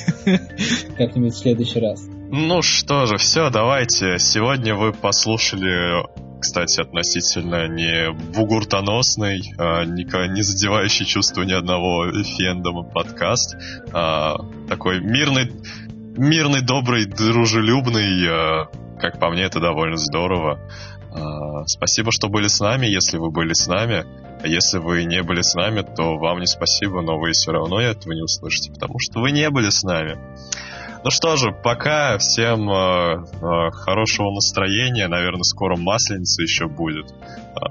Как-нибудь 0.97 1.33
в 1.33 1.37
следующий 1.37 1.79
раз. 1.79 2.05
Ну 2.33 2.61
что 2.61 3.07
же, 3.07 3.17
все, 3.17 3.49
давайте. 3.49 4.17
Сегодня 4.17 4.73
вы 4.73 4.93
послушали, 4.93 6.07
кстати, 6.39 6.79
относительно 6.79 7.67
не 7.67 8.09
бугуртоносный, 8.09 9.41
а, 9.57 9.83
не, 9.83 10.41
задевающий 10.41 11.05
чувство 11.05 11.41
ни 11.41 11.51
одного 11.51 12.09
фендома 12.23 12.83
подкаст. 12.83 13.57
А, 13.91 14.37
такой 14.69 15.01
мирный, 15.01 15.51
мирный, 16.15 16.61
добрый, 16.61 17.03
дружелюбный. 17.03 18.29
А, 18.29 18.67
как 18.97 19.19
по 19.19 19.29
мне, 19.29 19.41
это 19.41 19.59
довольно 19.59 19.97
здорово. 19.97 20.57
А, 21.13 21.65
спасибо, 21.65 22.13
что 22.13 22.29
были 22.29 22.47
с 22.47 22.61
нами, 22.61 22.85
если 22.85 23.17
вы 23.17 23.29
были 23.29 23.51
с 23.51 23.67
нами. 23.67 24.05
А 24.41 24.47
если 24.47 24.77
вы 24.77 25.03
не 25.03 25.21
были 25.21 25.41
с 25.41 25.53
нами, 25.53 25.81
то 25.81 26.15
вам 26.17 26.39
не 26.39 26.47
спасибо, 26.47 27.01
но 27.01 27.19
вы 27.19 27.31
все 27.31 27.51
равно 27.51 27.81
этого 27.81 28.13
не 28.13 28.21
услышите, 28.21 28.71
потому 28.71 28.99
что 28.99 29.19
вы 29.19 29.31
не 29.31 29.49
были 29.49 29.69
с 29.69 29.83
нами. 29.83 30.17
Ну 31.03 31.09
что 31.09 31.35
же, 31.35 31.51
пока 31.51 32.17
всем 32.19 32.69
э, 32.69 32.73
э, 32.73 33.71
хорошего 33.71 34.31
настроения. 34.31 35.07
Наверное, 35.07 35.43
скоро 35.43 35.75
масленица 35.75 36.43
еще 36.43 36.67
будет. 36.67 37.11
Э, 37.11 37.65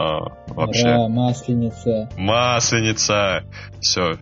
вообще. 0.48 0.88
Ура, 0.88 1.08
масленица. 1.08 2.08
Масленица. 2.16 3.44
Все. 3.80 4.18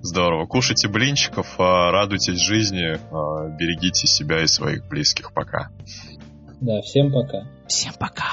Здорово. 0.00 0.46
Кушайте 0.46 0.88
блинчиков, 0.88 1.58
э, 1.58 1.62
радуйтесь 1.62 2.40
жизни, 2.40 2.94
э, 2.94 3.56
берегите 3.58 4.06
себя 4.06 4.42
и 4.42 4.46
своих 4.46 4.88
близких. 4.88 5.34
Пока. 5.34 5.68
Да, 6.60 6.80
всем 6.80 7.12
пока. 7.12 7.42
Всем 7.66 7.92
пока. 7.98 8.24